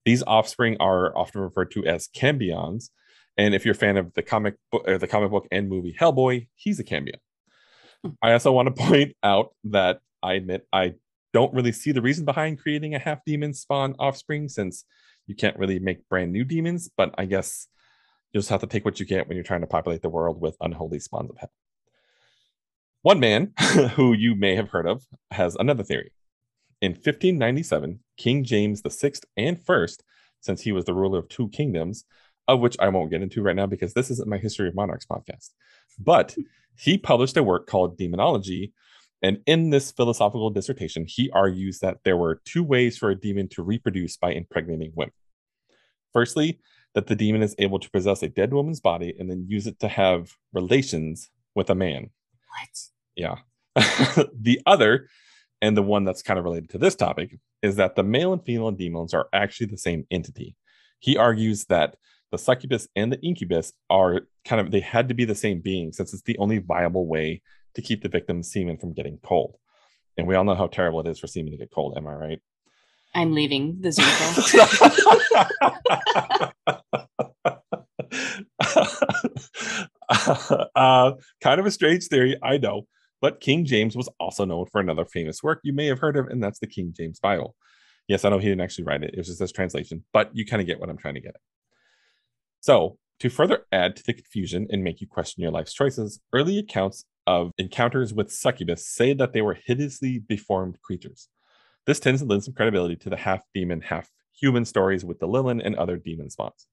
These 0.04 0.22
offspring 0.22 0.76
are 0.80 1.16
often 1.16 1.40
referred 1.40 1.70
to 1.72 1.84
as 1.84 2.08
cambions, 2.08 2.90
and 3.36 3.54
if 3.54 3.64
you're 3.64 3.74
a 3.74 3.78
fan 3.78 3.96
of 3.96 4.12
the 4.14 4.22
comic 4.22 4.54
book, 4.70 4.86
the 4.86 5.06
comic 5.06 5.30
book 5.30 5.46
and 5.50 5.68
movie 5.68 5.96
Hellboy, 5.98 6.48
he's 6.54 6.78
a 6.80 6.84
cambion. 6.84 7.18
Hmm. 8.04 8.10
I 8.22 8.32
also 8.32 8.52
want 8.52 8.74
to 8.74 8.82
point 8.86 9.16
out 9.22 9.54
that 9.64 10.00
I 10.22 10.34
admit 10.34 10.66
I 10.72 10.94
don't 11.32 11.54
really 11.54 11.72
see 11.72 11.92
the 11.92 12.02
reason 12.02 12.24
behind 12.24 12.60
creating 12.60 12.94
a 12.94 12.98
half 12.98 13.24
demon 13.24 13.54
spawn 13.54 13.94
offspring 13.98 14.48
since 14.48 14.84
you 15.26 15.34
can't 15.34 15.58
really 15.58 15.78
make 15.78 16.08
brand 16.08 16.32
new 16.32 16.44
demons, 16.44 16.90
but 16.96 17.14
I 17.16 17.24
guess 17.24 17.68
you 18.32 18.40
just 18.40 18.50
have 18.50 18.60
to 18.60 18.66
take 18.66 18.84
what 18.84 18.98
you 18.98 19.06
get 19.06 19.28
when 19.28 19.36
you're 19.36 19.44
trying 19.44 19.60
to 19.60 19.66
populate 19.66 20.02
the 20.02 20.08
world 20.08 20.40
with 20.40 20.56
unholy 20.60 20.98
spawns 20.98 21.30
of 21.30 21.36
hell. 21.38 21.52
One 23.02 23.20
man 23.20 23.52
who 23.94 24.12
you 24.12 24.34
may 24.34 24.56
have 24.56 24.70
heard 24.70 24.86
of 24.86 25.04
has 25.30 25.56
another 25.56 25.84
theory. 25.84 26.12
In 26.80 26.92
1597, 26.92 28.00
King 28.16 28.44
James 28.44 28.82
VI 28.86 29.12
and 29.36 29.62
First, 29.62 30.02
since 30.40 30.62
he 30.62 30.72
was 30.72 30.86
the 30.86 30.94
ruler 30.94 31.18
of 31.18 31.28
two 31.28 31.48
kingdoms, 31.48 32.04
of 32.48 32.60
which 32.60 32.76
I 32.80 32.88
won't 32.88 33.10
get 33.10 33.22
into 33.22 33.42
right 33.42 33.54
now 33.54 33.66
because 33.66 33.92
this 33.92 34.10
isn't 34.10 34.28
my 34.28 34.38
History 34.38 34.68
of 34.68 34.74
Monarchs 34.74 35.06
podcast, 35.06 35.50
but 35.98 36.34
he 36.76 36.96
published 36.96 37.36
a 37.36 37.42
work 37.42 37.66
called 37.66 37.98
Demonology. 37.98 38.72
And 39.22 39.40
in 39.46 39.68
this 39.68 39.92
philosophical 39.92 40.48
dissertation, 40.48 41.04
he 41.06 41.30
argues 41.32 41.80
that 41.80 41.98
there 42.04 42.16
were 42.16 42.40
two 42.46 42.64
ways 42.64 42.96
for 42.96 43.10
a 43.10 43.20
demon 43.20 43.48
to 43.50 43.62
reproduce 43.62 44.16
by 44.16 44.32
impregnating 44.32 44.92
women. 44.94 45.12
Firstly, 46.14 46.60
that 46.94 47.06
the 47.06 47.14
demon 47.14 47.42
is 47.42 47.54
able 47.58 47.78
to 47.78 47.90
possess 47.90 48.22
a 48.22 48.28
dead 48.28 48.52
woman's 48.52 48.80
body 48.80 49.14
and 49.18 49.30
then 49.30 49.44
use 49.46 49.66
it 49.66 49.78
to 49.80 49.88
have 49.88 50.34
relations 50.54 51.30
with 51.54 51.68
a 51.68 51.74
man. 51.74 52.10
What? 52.48 52.80
Yeah. 53.14 53.36
the 54.34 54.60
other 54.66 55.08
and 55.62 55.76
the 55.76 55.82
one 55.82 56.04
that's 56.04 56.22
kind 56.22 56.38
of 56.38 56.44
related 56.44 56.70
to 56.70 56.78
this 56.78 56.94
topic 56.94 57.38
is 57.62 57.76
that 57.76 57.96
the 57.96 58.02
male 58.02 58.32
and 58.32 58.44
female 58.44 58.70
demons 58.70 59.14
are 59.14 59.28
actually 59.32 59.66
the 59.66 59.78
same 59.78 60.06
entity. 60.10 60.56
He 60.98 61.16
argues 61.16 61.66
that 61.66 61.96
the 62.30 62.38
succubus 62.38 62.88
and 62.96 63.12
the 63.12 63.20
incubus 63.20 63.72
are 63.88 64.22
kind 64.44 64.60
of 64.60 64.70
they 64.70 64.80
had 64.80 65.08
to 65.08 65.14
be 65.14 65.24
the 65.24 65.34
same 65.34 65.60
being 65.60 65.92
since 65.92 66.14
it's 66.14 66.22
the 66.22 66.38
only 66.38 66.58
viable 66.58 67.06
way 67.06 67.42
to 67.74 67.82
keep 67.82 68.02
the 68.02 68.08
victim's 68.08 68.50
semen 68.50 68.76
from 68.76 68.92
getting 68.92 69.18
cold. 69.22 69.56
And 70.16 70.26
we 70.26 70.34
all 70.34 70.44
know 70.44 70.54
how 70.54 70.66
terrible 70.66 71.00
it 71.00 71.06
is 71.06 71.18
for 71.18 71.26
semen 71.26 71.52
to 71.52 71.58
get 71.58 71.70
cold. 71.70 71.96
Am 71.96 72.06
I 72.06 72.14
right? 72.14 72.40
I'm 73.14 73.34
leaving 73.34 73.80
the 73.80 73.90
Zoom 73.90 74.06
uh, 80.76 81.12
kind 81.40 81.60
of 81.60 81.66
a 81.66 81.70
strange 81.70 82.06
theory, 82.06 82.36
I 82.42 82.58
know. 82.58 82.86
But 83.20 83.40
King 83.40 83.64
James 83.64 83.96
was 83.96 84.08
also 84.18 84.44
known 84.44 84.66
for 84.66 84.80
another 84.80 85.04
famous 85.04 85.42
work 85.42 85.60
you 85.62 85.72
may 85.72 85.86
have 85.86 85.98
heard 85.98 86.16
of, 86.16 86.26
and 86.28 86.42
that's 86.42 86.58
the 86.58 86.66
King 86.66 86.94
James 86.96 87.20
Bible. 87.20 87.54
Yes, 88.08 88.24
I 88.24 88.30
know 88.30 88.38
he 88.38 88.48
didn't 88.48 88.62
actually 88.62 88.84
write 88.84 89.02
it, 89.02 89.14
it 89.14 89.18
was 89.18 89.28
just 89.28 89.38
this 89.38 89.52
translation, 89.52 90.04
but 90.12 90.30
you 90.34 90.46
kind 90.46 90.60
of 90.60 90.66
get 90.66 90.80
what 90.80 90.88
I'm 90.88 90.96
trying 90.96 91.14
to 91.14 91.20
get 91.20 91.34
at. 91.34 91.40
So, 92.60 92.98
to 93.20 93.28
further 93.28 93.66
add 93.70 93.96
to 93.96 94.02
the 94.02 94.14
confusion 94.14 94.66
and 94.70 94.82
make 94.82 95.00
you 95.00 95.06
question 95.06 95.42
your 95.42 95.52
life's 95.52 95.74
choices, 95.74 96.20
early 96.32 96.58
accounts 96.58 97.04
of 97.26 97.52
encounters 97.58 98.14
with 98.14 98.32
succubus 98.32 98.86
say 98.86 99.12
that 99.12 99.32
they 99.32 99.42
were 99.42 99.58
hideously 99.66 100.22
deformed 100.26 100.80
creatures. 100.80 101.28
This 101.86 102.00
tends 102.00 102.22
to 102.22 102.26
lend 102.26 102.44
some 102.44 102.54
credibility 102.54 102.96
to 102.96 103.10
the 103.10 103.16
half 103.16 103.42
demon, 103.54 103.82
half 103.82 104.10
human 104.38 104.64
stories 104.64 105.04
with 105.04 105.18
the 105.20 105.28
Lilin 105.28 105.60
and 105.64 105.76
other 105.76 105.96
demon 105.98 106.30
spawns. 106.30 106.66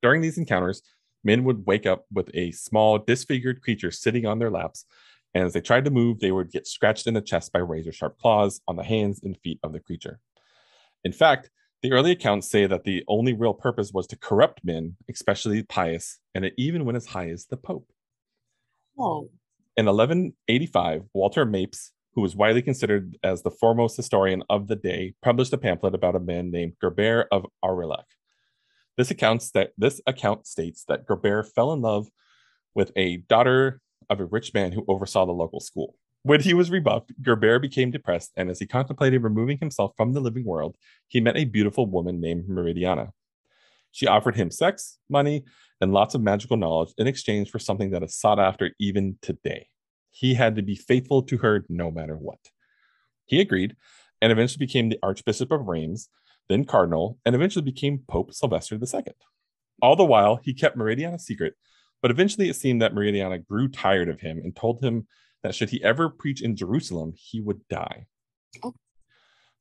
During 0.00 0.20
these 0.20 0.38
encounters, 0.38 0.82
men 1.24 1.44
would 1.44 1.66
wake 1.66 1.86
up 1.86 2.04
with 2.12 2.30
a 2.34 2.52
small, 2.52 2.98
disfigured 2.98 3.62
creature 3.62 3.90
sitting 3.90 4.26
on 4.26 4.38
their 4.38 4.50
laps 4.50 4.84
and 5.36 5.44
as 5.44 5.52
they 5.52 5.60
tried 5.60 5.84
to 5.84 5.90
move, 5.90 6.18
they 6.18 6.32
would 6.32 6.50
get 6.50 6.66
scratched 6.66 7.06
in 7.06 7.12
the 7.12 7.20
chest 7.20 7.52
by 7.52 7.58
razor 7.58 7.92
sharp 7.92 8.16
claws 8.18 8.62
on 8.66 8.76
the 8.76 8.82
hands 8.82 9.20
and 9.22 9.36
feet 9.36 9.60
of 9.62 9.74
the 9.74 9.80
creature. 9.80 10.18
In 11.04 11.12
fact, 11.12 11.50
The 11.82 11.92
early 11.92 12.10
accounts 12.10 12.48
say 12.48 12.66
that 12.66 12.84
the 12.84 13.04
only 13.06 13.34
real 13.34 13.52
purpose 13.52 13.92
was 13.92 14.06
to 14.08 14.16
corrupt 14.16 14.64
men, 14.64 14.96
especially 15.10 15.62
pious, 15.62 16.18
and 16.34 16.42
it 16.42 16.54
even 16.56 16.86
went 16.86 16.96
as 16.96 17.04
high 17.06 17.28
as 17.28 17.44
the 17.44 17.58
Pope. 17.58 17.86
Oh. 18.98 19.28
In 19.76 19.84
1185, 19.84 21.02
Walter 21.12 21.44
Mapes, 21.44 21.92
who 22.14 22.22
was 22.22 22.34
widely 22.34 22.62
considered 22.62 23.18
as 23.22 23.42
the 23.42 23.50
foremost 23.50 23.96
historian 23.96 24.42
of 24.48 24.68
the 24.68 24.74
day, 24.74 25.12
published 25.22 25.52
a 25.52 25.58
pamphlet 25.58 25.94
about 25.94 26.16
a 26.16 26.18
man 26.18 26.50
named 26.50 26.72
Gerbert 26.80 27.26
of 27.30 27.44
Aurillac. 27.62 28.06
This 28.96 29.10
account, 29.10 29.42
sta- 29.42 29.68
this 29.76 30.00
account 30.06 30.46
states 30.46 30.84
that 30.88 31.06
Gerbert 31.06 31.52
fell 31.54 31.74
in 31.74 31.82
love 31.82 32.08
with 32.74 32.90
a 32.96 33.18
daughter 33.18 33.82
of 34.08 34.20
a 34.20 34.24
rich 34.24 34.54
man 34.54 34.72
who 34.72 34.84
oversaw 34.88 35.24
the 35.26 35.32
local 35.32 35.60
school. 35.60 35.96
When 36.22 36.40
he 36.40 36.54
was 36.54 36.70
rebuffed, 36.70 37.12
Gerbert 37.22 37.62
became 37.62 37.90
depressed, 37.90 38.32
and 38.36 38.50
as 38.50 38.58
he 38.58 38.66
contemplated 38.66 39.22
removing 39.22 39.58
himself 39.58 39.92
from 39.96 40.12
the 40.12 40.20
living 40.20 40.44
world, 40.44 40.76
he 41.06 41.20
met 41.20 41.36
a 41.36 41.44
beautiful 41.44 41.86
woman 41.86 42.20
named 42.20 42.48
Meridiana. 42.48 43.10
She 43.92 44.06
offered 44.06 44.36
him 44.36 44.50
sex, 44.50 44.98
money, 45.08 45.44
and 45.80 45.92
lots 45.92 46.14
of 46.14 46.20
magical 46.20 46.56
knowledge 46.56 46.92
in 46.98 47.06
exchange 47.06 47.50
for 47.50 47.58
something 47.58 47.90
that 47.90 48.02
is 48.02 48.18
sought 48.18 48.40
after 48.40 48.72
even 48.80 49.18
today. 49.22 49.68
He 50.10 50.34
had 50.34 50.56
to 50.56 50.62
be 50.62 50.74
faithful 50.74 51.22
to 51.22 51.38
her 51.38 51.64
no 51.68 51.90
matter 51.90 52.16
what. 52.16 52.40
He 53.26 53.40
agreed 53.40 53.76
and 54.20 54.32
eventually 54.32 54.64
became 54.64 54.88
the 54.88 54.98
Archbishop 55.02 55.50
of 55.50 55.66
Reims, 55.66 56.08
then 56.48 56.64
Cardinal, 56.64 57.18
and 57.24 57.34
eventually 57.34 57.64
became 57.64 58.02
Pope 58.08 58.32
Sylvester 58.32 58.76
II. 58.76 59.02
All 59.82 59.96
the 59.96 60.04
while, 60.04 60.40
he 60.42 60.54
kept 60.54 60.76
Meridiana 60.76 61.20
secret, 61.20 61.54
but 62.02 62.10
eventually 62.10 62.48
it 62.48 62.56
seemed 62.56 62.82
that 62.82 62.94
Meridiana 62.94 63.44
grew 63.46 63.68
tired 63.68 64.08
of 64.08 64.20
him 64.20 64.38
and 64.38 64.54
told 64.54 64.82
him 64.82 65.06
that 65.42 65.54
should 65.54 65.70
he 65.70 65.82
ever 65.82 66.08
preach 66.08 66.42
in 66.42 66.56
Jerusalem, 66.56 67.12
he 67.16 67.40
would 67.40 67.66
die. 67.68 68.06
Oh. 68.62 68.74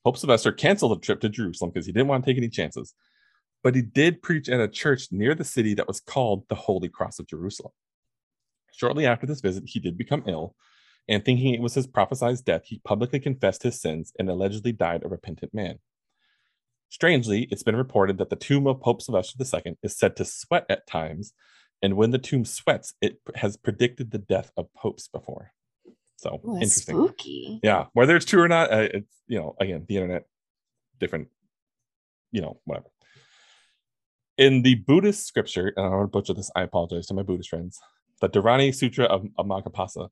Pope 0.04 0.18
Sylvester 0.18 0.52
canceled 0.52 0.92
the 0.92 1.04
trip 1.04 1.20
to 1.22 1.30
Jerusalem 1.30 1.72
because 1.72 1.86
he 1.86 1.92
didn't 1.92 2.08
want 2.08 2.24
to 2.24 2.32
take 2.32 2.38
any 2.38 2.50
chances, 2.50 2.94
but 3.64 3.76
he 3.76 3.82
did 3.82 4.22
preach 4.22 4.48
at 4.50 4.60
a 4.60 4.68
church 4.68 5.08
near 5.12 5.34
the 5.34 5.44
city 5.44 5.74
that 5.74 5.88
was 5.88 6.00
called 6.00 6.48
the 6.48 6.56
Holy 6.56 6.90
Cross 6.90 7.20
of 7.20 7.28
Jerusalem. 7.28 7.72
Shortly 8.72 9.06
after 9.06 9.26
this 9.26 9.42
visit, 9.42 9.64
he 9.66 9.80
did 9.80 9.98
become 9.98 10.24
ill, 10.28 10.56
and 11.08 11.24
thinking 11.24 11.54
it 11.54 11.62
was 11.62 11.74
his 11.74 11.88
prophesied 11.88 12.44
death, 12.46 12.64
he 12.66 12.80
publicly 12.80 13.20
confessed 13.20 13.64
his 13.64 13.80
sins 13.80 14.12
and 14.20 14.30
allegedly 14.30 14.72
died 14.72 15.04
a 15.04 15.08
repentant 15.08 15.54
man. 15.54 15.80
Strangely, 16.90 17.48
it's 17.52 17.64
been 17.64 17.76
reported 17.76 18.18
that 18.18 18.30
the 18.30 18.36
tomb 18.36 18.68
of 18.68 18.82
Pope 18.82 19.02
Sylvester 19.02 19.44
II 19.44 19.78
is 19.82 19.98
said 19.98 20.16
to 20.16 20.26
sweat 20.26 20.66
at 20.70 20.88
times, 20.88 21.34
and 21.82 21.96
when 21.96 22.12
the 22.12 22.18
tomb 22.18 22.46
sweats, 22.46 22.94
it 23.02 23.20
has 23.36 23.58
predicted 23.58 24.12
the 24.12 24.18
death 24.18 24.52
of 24.58 24.74
popes 24.74 25.08
before. 25.08 25.52
So 26.18 26.42
Ooh, 26.46 26.56
interesting. 26.56 26.96
spooky. 26.96 27.60
Yeah, 27.64 27.86
whether 27.94 28.16
it's 28.16 28.26
true 28.26 28.42
or 28.42 28.48
not, 28.48 28.72
uh, 28.72 28.88
it's 28.94 29.16
you 29.28 29.40
know, 29.40 29.56
again, 29.60 29.86
the 29.88 29.98
internet, 29.98 30.26
different, 31.00 31.28
you 32.32 32.42
know, 32.42 32.60
whatever. 32.66 32.88
In 34.38 34.64
the 34.64 34.76
Buddhist 34.76 35.26
scripture, 35.26 35.74
and 35.76 35.86
I'm 35.86 35.92
going 35.92 36.04
to 36.04 36.08
butcher 36.08 36.34
this, 36.34 36.52
I 36.56 36.64
apologize 36.64 37.08
to 37.08 37.14
my 37.14 37.24
Buddhist 37.24 37.50
friends, 37.50 37.80
the 38.22 38.30
Dharani 38.30 38.74
Sutra 38.74 39.06
of, 39.06 39.26
of 39.38 39.46
Magapasa, 39.46 40.10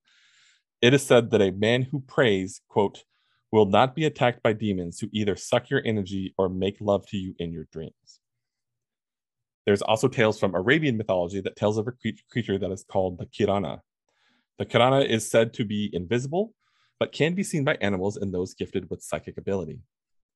it 0.81 0.93
is 0.93 1.05
said 1.05 1.31
that 1.31 1.41
a 1.41 1.51
man 1.51 1.83
who 1.83 2.01
prays, 2.01 2.61
quote, 2.67 3.03
will 3.51 3.65
not 3.65 3.95
be 3.95 4.05
attacked 4.05 4.41
by 4.43 4.53
demons 4.53 4.99
who 4.99 5.07
either 5.11 5.35
suck 5.35 5.69
your 5.69 5.81
energy 5.85 6.33
or 6.37 6.49
make 6.49 6.77
love 6.81 7.05
to 7.07 7.17
you 7.17 7.35
in 7.39 7.51
your 7.51 7.65
dreams. 7.71 8.19
There's 9.65 9.81
also 9.81 10.07
tales 10.07 10.39
from 10.39 10.55
Arabian 10.55 10.97
mythology 10.97 11.39
that 11.41 11.55
tells 11.55 11.77
of 11.77 11.87
a 11.87 11.93
creature 12.29 12.57
that 12.57 12.71
is 12.71 12.83
called 12.83 13.17
the 13.17 13.25
Kirana. 13.25 13.79
The 14.57 14.65
Kirana 14.65 15.07
is 15.07 15.29
said 15.29 15.53
to 15.53 15.65
be 15.65 15.89
invisible, 15.93 16.53
but 16.99 17.11
can 17.11 17.33
be 17.33 17.43
seen 17.43 17.63
by 17.63 17.75
animals 17.75 18.17
and 18.17 18.33
those 18.33 18.53
gifted 18.53 18.89
with 18.89 19.01
psychic 19.01 19.37
ability. 19.37 19.79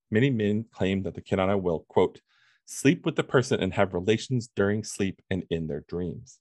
Many 0.10 0.30
men 0.30 0.66
claim 0.72 1.04
that 1.04 1.16
the 1.16 1.22
Kirana 1.22 1.62
will, 1.62 1.86
quote, 1.90 2.22
sleep 2.66 3.06
with 3.06 3.16
the 3.16 3.24
person 3.24 3.62
and 3.62 3.74
have 3.74 3.94
relations 3.94 4.50
during 4.56 4.84
sleep 4.84 5.22
and 5.30 5.44
in 5.50 5.68
their 5.68 5.84
dreams. 5.88 6.40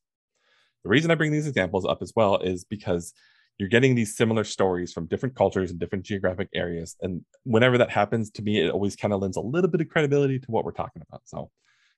The 0.85 0.91
reason 0.91 1.11
I 1.11 1.17
bring 1.17 1.33
these 1.33 1.49
examples 1.49 1.85
up 1.85 2.03
as 2.03 2.13
well 2.15 2.39
is 2.39 2.65
because 2.65 3.13
you're 3.59 3.69
getting 3.69 3.95
these 3.95 4.17
similar 4.17 4.45
stories 4.45 4.93
from 4.93 5.07
different 5.07 5.35
cultures 5.35 5.71
and 5.71 5.81
different 5.81 6.05
geographic 6.05 6.49
areas. 6.55 6.95
And 7.01 7.25
whenever 7.45 7.79
that 7.79 7.91
happens, 7.91 8.31
to 8.33 8.43
me, 8.43 8.61
it 8.61 8.71
always 8.71 8.97
kind 8.97 9.15
of 9.15 9.21
lends 9.21 9.37
a 9.37 9.41
little 9.41 9.71
bit 9.71 9.81
of 9.81 9.89
credibility 9.89 10.39
to 10.39 10.51
what 10.51 10.65
we're 10.65 10.73
talking 10.73 11.03
about. 11.09 11.23
So, 11.25 11.51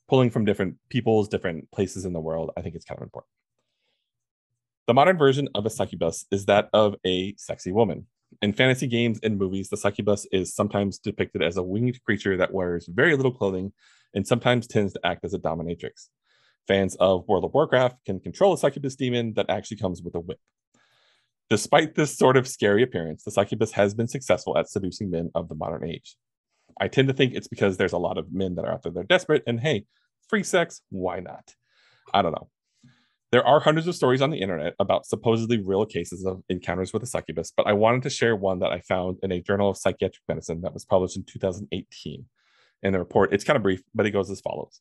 pulling 0.09 0.31
from 0.31 0.45
different 0.45 0.77
peoples, 0.89 1.29
different 1.29 1.71
places 1.71 2.05
in 2.05 2.13
the 2.13 2.21
world, 2.21 2.51
I 2.57 2.63
think 2.63 2.75
it's 2.75 2.85
kind 2.85 2.99
of 2.99 3.03
important. 3.03 3.31
The 4.87 4.95
modern 4.95 5.19
version 5.19 5.49
of 5.55 5.67
a 5.67 5.71
succubus 5.71 6.25
is 6.31 6.47
that 6.47 6.71
of 6.73 6.97
a 7.07 7.35
sexy 7.37 7.73
woman. 7.73 8.07
In 8.41 8.53
fantasy 8.53 8.87
games 8.87 9.21
and 9.23 9.39
movies, 9.39 9.69
the 9.69 9.77
succubus 9.77 10.27
is 10.33 10.55
sometimes 10.55 10.99
depicted 10.99 11.43
as 11.43 11.57
a 11.57 11.63
winged 11.63 12.03
creature 12.05 12.37
that 12.39 12.53
wears 12.53 12.87
very 12.87 13.17
little 13.17 13.33
clothing 13.33 13.73
and 14.15 14.27
sometimes 14.27 14.67
tends 14.67 14.95
to 14.95 15.01
act 15.05 15.25
as 15.25 15.35
a 15.35 15.39
dominatrix. 15.39 16.09
Fans 16.67 16.97
of 16.97 17.27
World 17.29 17.45
of 17.45 17.55
Warcraft 17.55 18.05
can 18.05 18.21
control 18.21 18.53
a 18.55 18.59
succubus 18.59 18.97
demon 18.97 19.35
that 19.35 19.51
actually 19.51 19.79
comes 19.79 20.03
with 20.03 20.15
a 20.15 20.21
whip. 20.21 20.39
Despite 21.51 21.95
this 21.95 22.17
sort 22.17 22.37
of 22.37 22.47
scary 22.47 22.83
appearance, 22.83 23.25
the 23.25 23.31
succubus 23.31 23.73
has 23.73 23.95
been 23.95 24.09
successful 24.09 24.57
at 24.57 24.69
seducing 24.69 25.11
men 25.11 25.31
of 25.35 25.49
the 25.49 25.55
modern 25.55 25.89
age. 25.89 26.17
I 26.81 26.89
tend 26.89 27.09
to 27.09 27.15
think 27.15 27.35
it's 27.35 27.49
because 27.49 27.77
there's 27.77 27.93
a 27.93 27.99
lot 27.99 28.19
of 28.19 28.33
men 28.33 28.55
that 28.55 28.65
are 28.65 28.73
out 28.73 28.83
there 28.83 28.93
that 28.93 29.01
are 29.01 29.05
desperate, 29.05 29.43
and 29.47 29.61
hey, 29.61 29.85
free 30.29 30.43
sex, 30.43 30.83
why 30.91 31.21
not? 31.21 31.55
I 32.15 32.23
don't 32.23 32.33
know. 32.33 32.49
There 33.31 33.47
are 33.47 33.61
hundreds 33.61 33.87
of 33.87 33.95
stories 33.95 34.23
on 34.23 34.31
the 34.31 34.39
internet 34.39 34.75
about 34.79 35.05
supposedly 35.05 35.61
real 35.61 35.85
cases 35.85 36.25
of 36.25 36.43
encounters 36.49 36.95
with 36.95 37.03
a 37.03 37.07
succubus, 37.07 37.53
but 37.55 37.67
I 37.67 37.75
wanted 37.75 38.03
to 38.05 38.11
share 38.11 38.35
one 38.35 38.61
that 38.61 38.73
I 38.73 38.81
found 38.81 39.19
in 39.23 39.33
a 39.33 39.43
journal 39.43 39.69
of 39.69 39.77
psychiatric 39.77 40.23
medicine 40.27 40.63
that 40.63 40.73
was 40.73 40.87
published 40.87 41.17
in 41.17 41.25
2018. 41.25 42.25
In 42.83 42.93
the 42.93 42.99
report, 42.99 43.35
it's 43.35 43.45
kind 43.45 43.57
of 43.57 43.63
brief, 43.63 43.83
but 43.95 44.07
it 44.07 44.13
goes 44.13 44.31
as 44.31 44.41
follows 44.41 44.81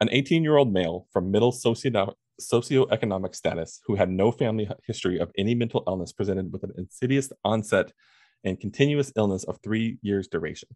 An 0.00 0.08
18 0.10 0.42
year 0.42 0.56
old 0.56 0.72
male 0.72 1.06
from 1.12 1.30
middle 1.30 1.52
socio- 1.52 2.14
socioeconomic 2.40 3.34
status 3.34 3.80
who 3.86 3.96
had 3.96 4.08
no 4.08 4.30
family 4.30 4.68
history 4.86 5.18
of 5.18 5.30
any 5.36 5.54
mental 5.54 5.82
illness 5.86 6.12
presented 6.12 6.52
with 6.52 6.62
an 6.62 6.72
insidious 6.78 7.30
onset 7.44 7.92
and 8.46 8.58
continuous 8.58 9.12
illness 9.16 9.44
of 9.44 9.58
three 9.62 9.98
years 10.00 10.28
duration, 10.28 10.68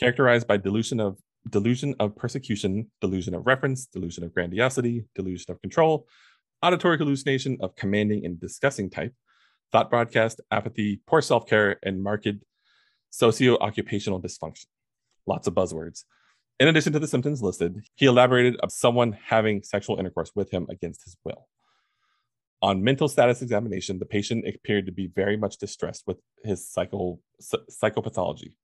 characterized 0.00 0.46
by 0.46 0.56
delusion 0.56 1.00
of 1.00 1.18
delusion 1.50 1.94
of 2.00 2.16
persecution, 2.16 2.90
delusion 3.00 3.34
of 3.34 3.46
reference, 3.46 3.86
delusion 3.86 4.24
of 4.24 4.32
grandiosity, 4.32 5.04
delusion 5.14 5.50
of 5.50 5.60
control, 5.60 6.06
auditory 6.62 6.96
hallucination 6.96 7.58
of 7.60 7.76
commanding 7.76 8.24
and 8.24 8.40
discussing 8.40 8.88
type, 8.88 9.12
thought 9.72 9.90
broadcast, 9.90 10.40
apathy, 10.50 11.00
poor 11.06 11.20
self-care, 11.20 11.78
and 11.82 12.02
marked 12.02 12.28
socio-occupational 13.10 14.22
dysfunction. 14.22 14.66
Lots 15.26 15.46
of 15.46 15.54
buzzwords. 15.54 16.04
In 16.58 16.68
addition 16.68 16.92
to 16.94 16.98
the 16.98 17.08
symptoms 17.08 17.42
listed, 17.42 17.84
he 17.96 18.06
elaborated 18.06 18.56
of 18.60 18.72
someone 18.72 19.12
having 19.12 19.62
sexual 19.62 19.98
intercourse 19.98 20.30
with 20.34 20.50
him 20.50 20.66
against 20.70 21.04
his 21.04 21.16
will. 21.24 21.48
On 22.66 22.82
mental 22.82 23.06
status 23.06 23.42
examination, 23.42 24.00
the 24.00 24.04
patient 24.04 24.44
appeared 24.44 24.86
to 24.86 24.92
be 24.92 25.06
very 25.06 25.36
much 25.36 25.56
distressed 25.56 26.02
with 26.04 26.16
his 26.42 26.68
psycho, 26.68 27.20
psychopathology. 27.40 28.56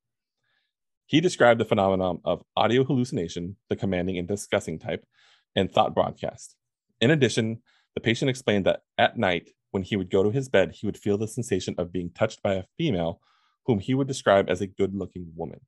He 1.06 1.20
described 1.20 1.60
the 1.60 1.64
phenomenon 1.64 2.18
of 2.24 2.42
audio 2.56 2.82
hallucination, 2.82 3.58
the 3.68 3.76
commanding 3.76 4.18
and 4.18 4.26
discussing 4.26 4.80
type, 4.80 5.06
and 5.54 5.70
thought 5.70 5.94
broadcast. 5.94 6.56
In 7.00 7.12
addition, 7.12 7.62
the 7.94 8.00
patient 8.00 8.28
explained 8.28 8.66
that 8.66 8.80
at 8.98 9.18
night, 9.18 9.50
when 9.70 9.84
he 9.84 9.94
would 9.94 10.10
go 10.10 10.24
to 10.24 10.32
his 10.32 10.48
bed, 10.48 10.72
he 10.72 10.84
would 10.84 10.98
feel 10.98 11.16
the 11.16 11.28
sensation 11.28 11.76
of 11.78 11.92
being 11.92 12.10
touched 12.10 12.42
by 12.42 12.54
a 12.54 12.64
female 12.76 13.20
whom 13.66 13.78
he 13.78 13.94
would 13.94 14.08
describe 14.08 14.50
as 14.50 14.60
a 14.60 14.66
good 14.66 14.96
looking 14.96 15.30
woman. 15.36 15.60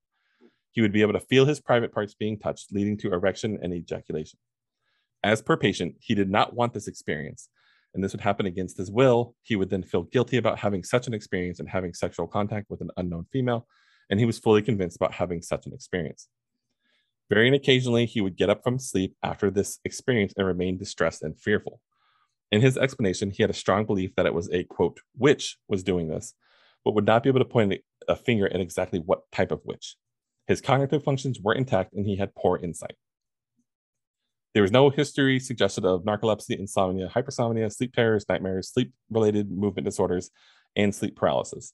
He 0.72 0.80
would 0.80 0.92
be 0.92 1.02
able 1.02 1.12
to 1.12 1.20
feel 1.20 1.46
his 1.46 1.60
private 1.60 1.92
parts 1.92 2.14
being 2.14 2.40
touched, 2.40 2.72
leading 2.72 2.96
to 2.98 3.12
erection 3.12 3.60
and 3.62 3.72
ejaculation. 3.72 4.40
As 5.22 5.40
per 5.40 5.56
patient, 5.56 5.94
he 6.00 6.16
did 6.16 6.28
not 6.28 6.52
want 6.52 6.74
this 6.74 6.88
experience, 6.88 7.48
and 7.94 8.02
this 8.02 8.12
would 8.12 8.20
happen 8.20 8.46
against 8.46 8.76
his 8.76 8.90
will. 8.90 9.34
He 9.42 9.56
would 9.56 9.70
then 9.70 9.82
feel 9.82 10.02
guilty 10.02 10.36
about 10.36 10.58
having 10.58 10.82
such 10.82 11.06
an 11.06 11.14
experience 11.14 11.60
and 11.60 11.68
having 11.68 11.94
sexual 11.94 12.26
contact 12.26 12.68
with 12.68 12.80
an 12.80 12.90
unknown 12.96 13.26
female, 13.32 13.66
and 14.10 14.18
he 14.18 14.26
was 14.26 14.38
fully 14.38 14.62
convinced 14.62 14.96
about 14.96 15.14
having 15.14 15.42
such 15.42 15.66
an 15.66 15.72
experience. 15.72 16.28
Very 17.30 17.54
occasionally, 17.54 18.04
he 18.04 18.20
would 18.20 18.36
get 18.36 18.50
up 18.50 18.62
from 18.62 18.78
sleep 18.78 19.14
after 19.22 19.50
this 19.50 19.78
experience 19.84 20.34
and 20.36 20.46
remain 20.46 20.76
distressed 20.76 21.22
and 21.22 21.40
fearful. 21.40 21.80
In 22.52 22.60
his 22.60 22.76
explanation, 22.76 23.30
he 23.30 23.42
had 23.42 23.50
a 23.50 23.54
strong 23.54 23.86
belief 23.86 24.14
that 24.16 24.26
it 24.26 24.34
was 24.34 24.50
a 24.52 24.64
quote, 24.64 25.00
witch 25.16 25.56
was 25.68 25.82
doing 25.82 26.08
this, 26.08 26.34
but 26.84 26.94
would 26.94 27.06
not 27.06 27.22
be 27.22 27.30
able 27.30 27.40
to 27.40 27.44
point 27.44 27.80
a 28.06 28.16
finger 28.16 28.46
at 28.52 28.60
exactly 28.60 28.98
what 28.98 29.22
type 29.32 29.50
of 29.50 29.62
witch. 29.64 29.96
His 30.46 30.60
cognitive 30.60 31.02
functions 31.02 31.40
were 31.40 31.54
intact 31.54 31.94
and 31.94 32.06
he 32.06 32.16
had 32.16 32.34
poor 32.34 32.58
insight. 32.62 32.96
There 34.54 34.62
was 34.62 34.70
no 34.70 34.88
history 34.88 35.40
suggested 35.40 35.84
of 35.84 36.04
narcolepsy, 36.04 36.56
insomnia, 36.56 37.08
hypersomnia, 37.08 37.72
sleep 37.72 37.92
terrors, 37.92 38.24
nightmares, 38.28 38.70
sleep 38.72 38.92
related 39.10 39.50
movement 39.50 39.84
disorders, 39.84 40.30
and 40.76 40.94
sleep 40.94 41.16
paralysis. 41.16 41.72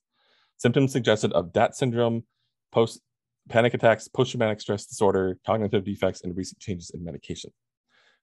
Symptoms 0.57 0.90
suggested 0.90 1.33
of 1.35 1.53
Dhat 1.53 1.75
syndrome, 1.75 2.25
post 2.73 3.03
panic 3.51 3.75
attacks, 3.75 4.09
post 4.09 4.31
traumatic 4.31 4.62
stress 4.62 4.87
disorder, 4.87 5.38
cognitive 5.47 5.85
defects, 5.85 6.23
and 6.23 6.35
recent 6.35 6.59
changes 6.59 6.90
in 6.90 7.05
medication. 7.05 7.51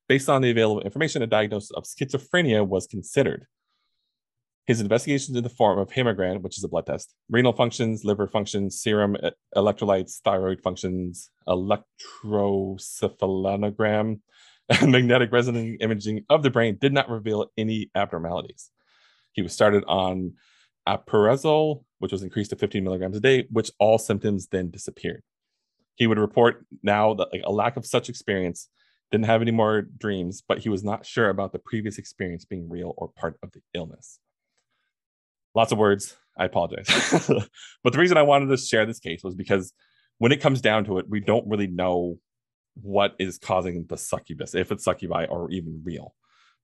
Based 0.09 0.27
on 0.27 0.41
the 0.41 0.49
available 0.49 0.81
information, 0.81 1.21
a 1.21 1.27
diagnosis 1.27 1.71
of 1.71 1.83
schizophrenia 1.83 2.65
was 2.65 2.87
considered. 2.87 3.45
His 4.67 4.81
investigations 4.81 5.37
in 5.37 5.43
the 5.43 5.49
form 5.49 5.79
of 5.79 5.89
hemogram, 5.89 6.41
which 6.41 6.57
is 6.57 6.63
a 6.65 6.67
blood 6.67 6.85
test, 6.85 7.15
renal 7.29 7.53
functions, 7.53 8.03
liver 8.03 8.27
functions, 8.27 8.81
serum 8.81 9.15
electrolytes, 9.55 10.19
thyroid 10.19 10.59
functions, 10.61 11.29
electrocephalogram, 11.47 14.19
and 14.69 14.91
magnetic 14.91 15.31
resonance 15.31 15.77
imaging 15.79 16.25
of 16.29 16.43
the 16.43 16.49
brain 16.49 16.77
did 16.81 16.91
not 16.91 17.09
reveal 17.09 17.45
any 17.57 17.89
abnormalities. 17.95 18.69
He 19.31 19.41
was 19.41 19.53
started 19.53 19.85
on 19.87 20.33
aprazole, 20.85 21.85
which 21.99 22.11
was 22.11 22.23
increased 22.23 22.49
to 22.49 22.57
15 22.57 22.83
milligrams 22.83 23.15
a 23.15 23.21
day, 23.21 23.47
which 23.49 23.71
all 23.79 23.97
symptoms 23.97 24.47
then 24.47 24.69
disappeared. 24.69 25.23
He 25.95 26.07
would 26.07 26.19
report 26.19 26.65
now 26.83 27.13
that 27.13 27.29
like 27.31 27.43
a 27.45 27.53
lack 27.53 27.77
of 27.77 27.85
such 27.85 28.09
experience 28.09 28.67
didn't 29.13 29.27
have 29.27 29.41
any 29.41 29.51
more 29.51 29.83
dreams, 29.83 30.43
but 30.45 30.59
he 30.59 30.67
was 30.67 30.83
not 30.83 31.05
sure 31.05 31.29
about 31.29 31.53
the 31.53 31.59
previous 31.59 31.97
experience 31.97 32.43
being 32.43 32.69
real 32.69 32.93
or 32.97 33.07
part 33.07 33.39
of 33.41 33.53
the 33.53 33.61
illness. 33.73 34.19
Lots 35.57 35.71
of 35.71 35.79
words. 35.79 36.15
I 36.37 36.45
apologize. 36.45 36.87
but 37.83 37.91
the 37.91 37.97
reason 37.97 38.15
I 38.15 38.21
wanted 38.21 38.49
to 38.49 38.57
share 38.57 38.85
this 38.85 38.99
case 38.99 39.23
was 39.23 39.33
because 39.33 39.73
when 40.19 40.31
it 40.31 40.39
comes 40.39 40.61
down 40.61 40.85
to 40.85 40.99
it, 40.99 41.09
we 41.09 41.19
don't 41.19 41.49
really 41.49 41.65
know 41.65 42.19
what 42.79 43.15
is 43.17 43.39
causing 43.39 43.87
the 43.89 43.97
succubus, 43.97 44.53
if 44.53 44.71
it's 44.71 44.83
succubi 44.83 45.25
or 45.25 45.49
even 45.49 45.81
real. 45.83 46.13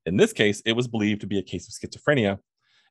In 0.06 0.18
this 0.18 0.32
case, 0.32 0.62
it 0.64 0.74
was 0.74 0.88
believed 0.88 1.22
to 1.22 1.28
be 1.28 1.40
a 1.40 1.42
case 1.42 1.68
of 1.68 1.74
schizophrenia. 1.74 2.38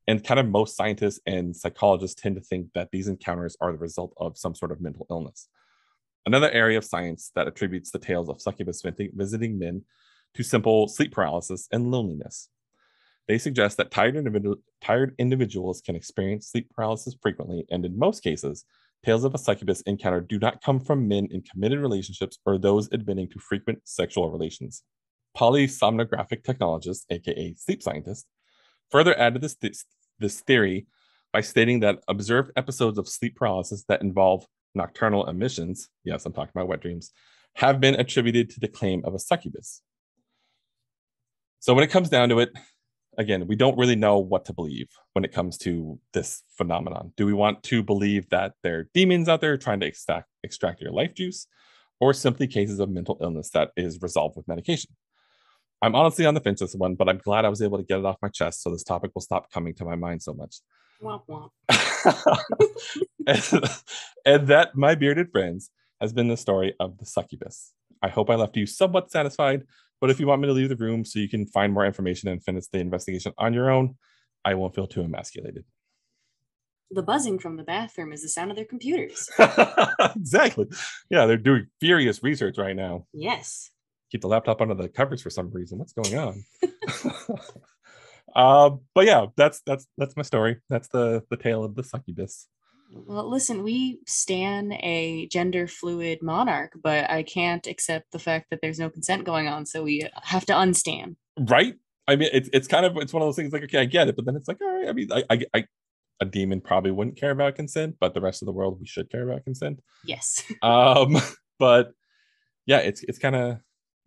And 0.09 0.25
kind 0.25 0.41
of 0.41 0.49
most 0.49 0.77
scientists 0.77 1.21
and 1.25 1.55
psychologists 1.55 2.21
tend 2.21 2.35
to 2.35 2.43
think 2.43 2.73
that 2.75 2.89
these 2.91 3.07
encounters 3.07 3.57
are 3.61 3.71
the 3.71 3.79
result 3.79 4.13
of 4.17 4.37
some 4.37 4.57
sort 4.57 4.73
of 4.73 4.81
mental 4.81 5.07
illness. 5.09 5.47
Another 6.27 6.51
area 6.51 6.79
of 6.79 6.85
science 6.85 7.31
that 7.37 7.47
attributes 7.47 7.93
the 7.93 8.01
tales 8.01 8.29
of 8.29 8.43
succubus 8.43 8.83
visiting 8.83 9.57
men 9.57 9.85
to 10.35 10.43
simple 10.43 10.89
sleep 10.89 11.13
paralysis 11.13 11.69
and 11.71 11.93
loneliness. 11.93 12.49
They 13.29 13.39
suggest 13.39 13.77
that 13.77 13.91
tired, 13.91 14.17
individu- 14.17 14.61
tired 14.81 15.15
individuals 15.19 15.81
can 15.81 15.95
experience 15.95 16.49
sleep 16.49 16.71
paralysis 16.75 17.17
frequently, 17.21 17.65
and 17.71 17.85
in 17.85 17.99
most 17.99 18.23
cases, 18.23 18.65
tales 19.05 19.25
of 19.25 19.35
a 19.35 19.39
succubus 19.39 19.81
encounter 19.83 20.21
do 20.21 20.39
not 20.39 20.63
come 20.63 20.81
from 20.81 21.09
men 21.09 21.29
in 21.31 21.43
committed 21.43 21.81
relationships 21.81 22.39
or 22.45 22.59
those 22.59 22.89
admitting 22.93 23.29
to 23.31 23.39
frequent 23.39 23.81
sexual 23.85 24.31
relations. 24.31 24.83
Polysomnographic 25.37 26.45
technologists, 26.45 27.07
aka 27.11 27.55
sleep 27.57 27.83
scientists, 27.83 28.27
further 28.91 29.19
added 29.19 29.41
this, 29.41 29.55
th- 29.55 29.85
this 30.19 30.41
theory 30.41 30.87
by 31.33 31.41
stating 31.41 31.81
that 31.81 32.01
observed 32.09 32.53
episodes 32.57 32.99
of 32.99 33.09
sleep 33.09 33.37
paralysis 33.37 33.85
that 33.89 34.03
involve 34.03 34.47
nocturnal 34.75 35.29
emissions, 35.29 35.89
yes, 36.05 36.27
I'm 36.27 36.33
talking 36.33 36.53
about 36.55 36.69
wet 36.69 36.81
dreams, 36.81 37.13
have 37.57 37.81
been 37.81 37.95
attributed 37.95 38.51
to 38.51 38.61
the 38.61 38.69
claim 38.69 39.03
of 39.05 39.15
a 39.15 39.19
succubus. 39.19 39.83
So 41.61 41.75
when 41.75 41.85
it 41.85 41.91
comes 41.91 42.09
down 42.09 42.29
to 42.31 42.41
it, 42.41 42.51
again, 43.19 43.47
we 43.47 43.57
don't 43.57 43.79
really 43.79 43.97
know 43.97 44.19
what 44.19 44.45
to 44.47 44.53
believe 44.53 44.89
when 45.13 45.25
it 45.25 45.33
comes 45.33 45.59
to 45.59 45.99
this 46.13 46.43
phenomenon. 46.57 47.13
Do 47.17 47.27
we 47.27 47.33
want 47.33 47.63
to 47.65 47.83
believe 47.83 48.29
that 48.31 48.55
there 48.63 48.79
are 48.79 48.91
demons 48.95 49.29
out 49.29 49.41
there 49.41 49.57
trying 49.57 49.81
to 49.81 49.87
extract, 49.87 50.29
extract 50.43 50.81
your 50.81 50.93
life 50.93 51.15
juice, 51.15 51.47
or 52.01 52.13
simply 52.13 52.47
cases 52.47 52.81
of 52.81 52.89
mental 52.89 53.19
illness 53.21 53.51
that 53.51 53.71
is 53.77 54.01
resolved 54.01 54.37
with 54.37 54.49
medication? 54.49 54.91
I'm 55.83 55.95
honestly 55.95 56.25
on 56.27 56.35
the 56.35 56.41
fence 56.41 56.61
with 56.61 56.71
this 56.73 56.79
one, 56.79 56.95
but 56.95 57.09
I'm 57.09 57.19
glad 57.19 57.45
I 57.45 57.49
was 57.49 57.61
able 57.61 57.79
to 57.79 57.85
get 57.85 57.99
it 57.99 58.05
off 58.05 58.17
my 58.23 58.29
chest 58.29 58.63
so 58.63 58.71
this 58.71 58.85
topic 58.85 59.11
will 59.15 59.23
stop 59.23 59.51
coming 59.51 59.75
to 59.75 59.85
my 59.85 59.97
mind 59.97 60.23
so 60.23 60.33
much. 60.33 60.61
Womp 61.03 61.23
womp. 61.29 61.51
and, 63.27 63.71
and 64.25 64.49
that, 64.49 64.77
my 64.77 64.95
bearded 64.95 65.31
friends, 65.33 65.71
has 66.01 66.13
been 66.13 66.29
the 66.29 66.37
story 66.37 66.75
of 66.79 66.99
the 66.99 67.07
succubus. 67.07 67.73
I 68.01 68.09
hope 68.09 68.31
I 68.31 68.37
left 68.37 68.57
you 68.57 68.67
somewhat 68.67 69.11
satisfied, 69.11 69.65
but 70.03 70.11
if 70.11 70.19
you 70.19 70.27
want 70.27 70.43
me 70.43 70.49
to 70.49 70.53
leave 70.53 70.69
the 70.69 70.75
room 70.75 71.05
so 71.05 71.21
you 71.21 71.29
can 71.29 71.47
find 71.47 71.73
more 71.73 71.87
information 71.87 72.29
and 72.29 72.43
finish 72.43 72.67
the 72.67 72.81
investigation 72.81 73.33
on 73.39 73.55
your 73.55 73.71
own, 73.71 73.95
I 74.45 74.55
won't 74.55 74.75
feel 74.75 74.89
too 74.89 75.03
emasculated. 75.03 75.65
The 76.91 77.05
buzzing 77.05 77.39
from 77.39 77.57
the 77.57 77.63
bathroom 77.63 78.13
is 78.13 78.21
the 78.21 78.29
sound 78.29 78.51
of 78.51 78.57
their 78.57 78.65
computers. 78.65 79.31
exactly. 80.17 80.67
Yeah, 81.09 81.27
they're 81.27 81.37
doing 81.37 81.69
furious 81.79 82.21
research 82.21 82.59
right 82.59 82.75
now. 82.75 83.07
Yes. 83.13 83.71
Keep 84.11 84.23
the 84.23 84.27
laptop 84.27 84.61
under 84.61 84.75
the 84.75 84.89
covers 84.89 85.23
for 85.23 85.31
some 85.31 85.51
reason. 85.51 85.79
What's 85.79 85.93
going 85.93 86.19
on? 86.19 86.45
uh, 88.35 88.71
but 88.97 89.07
yeah, 89.07 89.27
that's 89.37 89.63
that's 89.65 89.87
that's 89.97 90.17
my 90.17 90.23
story. 90.23 90.57
That's 90.69 90.89
the 90.89 91.23
the 91.31 91.37
tale 91.37 91.63
of 91.63 91.77
the 91.77 91.85
succubus. 91.85 92.49
Well, 92.95 93.29
listen, 93.29 93.63
we 93.63 94.01
stan 94.07 94.73
a 94.73 95.27
gender 95.31 95.67
fluid 95.67 96.19
monarch, 96.23 96.73
but 96.83 97.09
I 97.11 97.23
can't 97.23 97.67
accept 97.67 98.13
the 98.13 98.19
fact 98.19 98.51
that 98.51 98.61
there's 98.61 98.79
no 98.79 98.91
consent 98.91 99.25
going 99.25 99.49
on, 99.49 99.67
so 99.67 99.83
we 99.83 100.09
have 100.23 100.45
to 100.47 100.59
unstan. 100.59 101.17
Right? 101.39 101.75
I 102.07 102.17
mean, 102.17 102.29
it's 102.33 102.51
it's 102.53 102.69
kind 102.69 102.85
of 102.85 102.97
it's 102.97 103.13
one 103.13 103.23
of 103.23 103.27
those 103.27 103.37
things 103.37 103.53
like 103.53 103.63
okay, 103.65 103.81
I 103.81 103.85
get 103.85 104.09
it, 104.09 104.17
but 104.17 104.27
then 104.27 104.37
it's 104.37 104.49
like 104.49 104.61
all 104.61 104.79
right. 104.79 104.89
I 104.89 104.93
mean, 104.93 105.11
I, 105.13 105.23
I, 105.31 105.41
I 105.55 105.65
a 106.21 106.25
demon 106.25 106.61
probably 106.61 106.91
wouldn't 106.91 107.17
care 107.17 107.31
about 107.31 107.55
consent, 107.55 107.97
but 108.01 108.15
the 108.15 108.21
rest 108.21 108.43
of 108.43 108.47
the 108.47 108.53
world 108.53 108.79
we 108.79 108.87
should 108.87 109.11
care 109.11 109.29
about 109.29 109.45
consent. 109.45 109.81
Yes. 110.05 110.45
Um, 110.63 111.17
but 111.59 111.93
yeah, 112.67 112.79
it's 112.79 113.03
it's 113.05 113.19
kind 113.19 113.37
of 113.37 113.59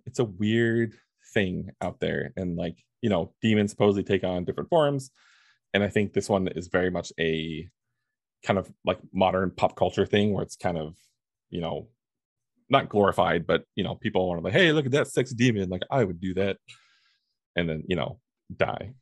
it's 0.05 0.19
a 0.19 0.25
weird 0.25 0.93
thing 1.33 1.69
out 1.81 1.99
there, 1.99 2.31
and 2.37 2.55
like 2.55 2.77
you 3.01 3.09
know, 3.09 3.33
demons 3.41 3.71
supposedly 3.71 4.03
take 4.03 4.23
on 4.23 4.45
different 4.45 4.69
forms, 4.69 5.11
and 5.73 5.83
I 5.83 5.89
think 5.89 6.13
this 6.13 6.29
one 6.29 6.47
is 6.49 6.67
very 6.67 6.89
much 6.89 7.11
a 7.19 7.69
kind 8.45 8.59
of 8.59 8.71
like 8.85 8.99
modern 9.13 9.51
pop 9.51 9.75
culture 9.75 10.05
thing 10.05 10.33
where 10.33 10.43
it's 10.43 10.55
kind 10.55 10.77
of 10.77 10.95
you 11.49 11.61
know 11.61 11.87
not 12.69 12.89
glorified, 12.89 13.45
but 13.45 13.63
you 13.75 13.83
know, 13.83 13.95
people 13.95 14.27
want 14.27 14.39
to 14.39 14.43
like, 14.43 14.53
hey, 14.53 14.71
look 14.71 14.85
at 14.85 14.91
that 14.93 15.07
sex 15.07 15.31
demon. 15.31 15.69
Like 15.69 15.83
I 15.91 16.03
would 16.03 16.19
do 16.19 16.33
that, 16.35 16.57
and 17.55 17.69
then 17.69 17.83
you 17.87 17.95
know, 17.95 18.19
die. 18.55 18.93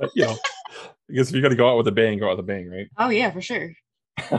but, 0.00 0.10
you 0.14 0.24
know, 0.24 0.36
I 1.10 1.14
guess 1.14 1.28
if 1.28 1.34
you're 1.34 1.42
gonna 1.42 1.54
go 1.54 1.70
out 1.70 1.76
with 1.76 1.88
a 1.88 1.92
bang, 1.92 2.18
go 2.18 2.26
out 2.26 2.36
with 2.36 2.44
a 2.44 2.48
bang, 2.48 2.68
right? 2.68 2.88
Oh 2.96 3.10
yeah, 3.10 3.30
for 3.30 3.40
sure. 3.40 3.72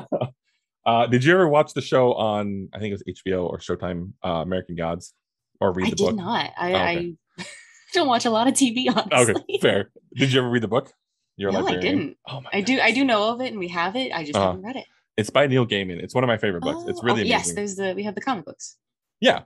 uh, 0.86 1.08
did 1.08 1.23
you 1.23 1.34
ever 1.34 1.47
watch 1.47 1.73
the 1.73 1.82
show 1.82 2.13
on? 2.13 2.69
I 2.73 2.79
think 2.79 2.93
it 2.93 3.01
was 3.05 3.21
HBO 3.23 3.45
or 3.45 3.60
Showtime, 3.60 4.13
uh, 4.23 4.41
American 4.41 4.75
Gods, 4.75 5.13
or 5.60 5.73
read 5.73 5.88
I 5.88 5.89
the 5.91 5.95
book? 5.95 6.15
not. 6.15 6.51
I, 6.58 6.73
Oh, 6.73 6.75
okay. 6.75 7.15
I 7.38 7.43
don't 7.93 8.08
watch 8.08 8.25
a 8.25 8.29
lot 8.29 8.47
of 8.47 8.53
TV, 8.53 8.88
honestly. 8.89 9.36
Okay, 9.36 9.60
fair. 9.62 9.91
Did 10.15 10.34
you 10.34 10.39
ever 10.41 10.49
read 10.49 10.63
the 10.63 10.67
book? 10.67 10.93
You're 11.39 11.52
No, 11.54 11.65
I 11.65 11.78
didn't. 11.78 12.17
Oh 12.28 12.41
my 12.41 12.49
I 12.52 12.62
do. 12.62 12.80
I 12.82 12.91
do 12.91 13.06
know 13.06 13.30
of 13.32 13.39
it, 13.41 13.47
and 13.47 13.58
we 13.60 13.69
have 13.69 13.95
it. 13.95 14.12
I 14.12 14.23
just 14.23 14.36
Uh-huh. 14.36 14.47
haven't 14.47 14.63
read 14.63 14.75
it. 14.75 14.86
It's 15.15 15.30
by 15.30 15.47
Neil 15.47 15.65
Gaiman. 15.65 16.02
It's 16.04 16.13
one 16.13 16.23
of 16.23 16.28
my 16.28 16.38
favorite 16.38 16.62
books. 16.63 16.84
it's 16.89 16.99
Oh, 16.99 17.04
really 17.04 17.21
oh, 17.21 17.25
yes. 17.25 17.54
There's 17.54 17.75
the 17.78 17.93
we 17.95 18.04
have 18.04 18.13
the 18.15 18.21
comic 18.21 18.45
books. 18.45 18.78
Yeah. 19.21 19.43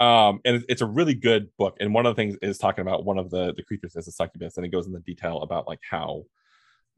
Um, 0.00 0.40
and 0.44 0.64
it's 0.68 0.80
a 0.82 0.86
really 0.86 1.14
good 1.14 1.48
book. 1.56 1.76
And 1.78 1.92
one 1.94 2.06
of 2.06 2.16
the 2.16 2.20
things 2.20 2.36
is 2.42 2.58
talking 2.58 2.82
about 2.82 3.04
one 3.04 3.18
of 3.18 3.30
the 3.30 3.54
the 3.54 3.62
creatures 3.62 3.94
is 3.96 4.08
a 4.08 4.12
succubus, 4.12 4.56
and 4.56 4.66
it 4.66 4.70
goes 4.70 4.86
into 4.86 4.98
detail 5.00 5.42
about 5.42 5.68
like 5.68 5.80
how, 5.88 6.24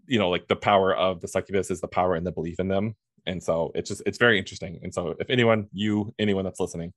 you 0.06 0.18
know, 0.18 0.30
like 0.30 0.48
the 0.48 0.56
power 0.56 0.94
of 0.96 1.20
the 1.20 1.28
succubus 1.28 1.70
is 1.70 1.80
the 1.82 1.88
power 1.88 2.14
and 2.14 2.26
the 2.26 2.32
belief 2.32 2.58
in 2.58 2.68
them. 2.68 2.96
And 3.26 3.42
so 3.42 3.70
it's 3.74 3.88
just 3.90 4.02
it's 4.06 4.18
very 4.18 4.38
interesting. 4.38 4.80
And 4.82 4.92
so 4.94 5.14
if 5.20 5.28
anyone, 5.30 5.68
you, 5.72 6.14
anyone 6.18 6.44
that's 6.44 6.58
listening, 6.60 6.92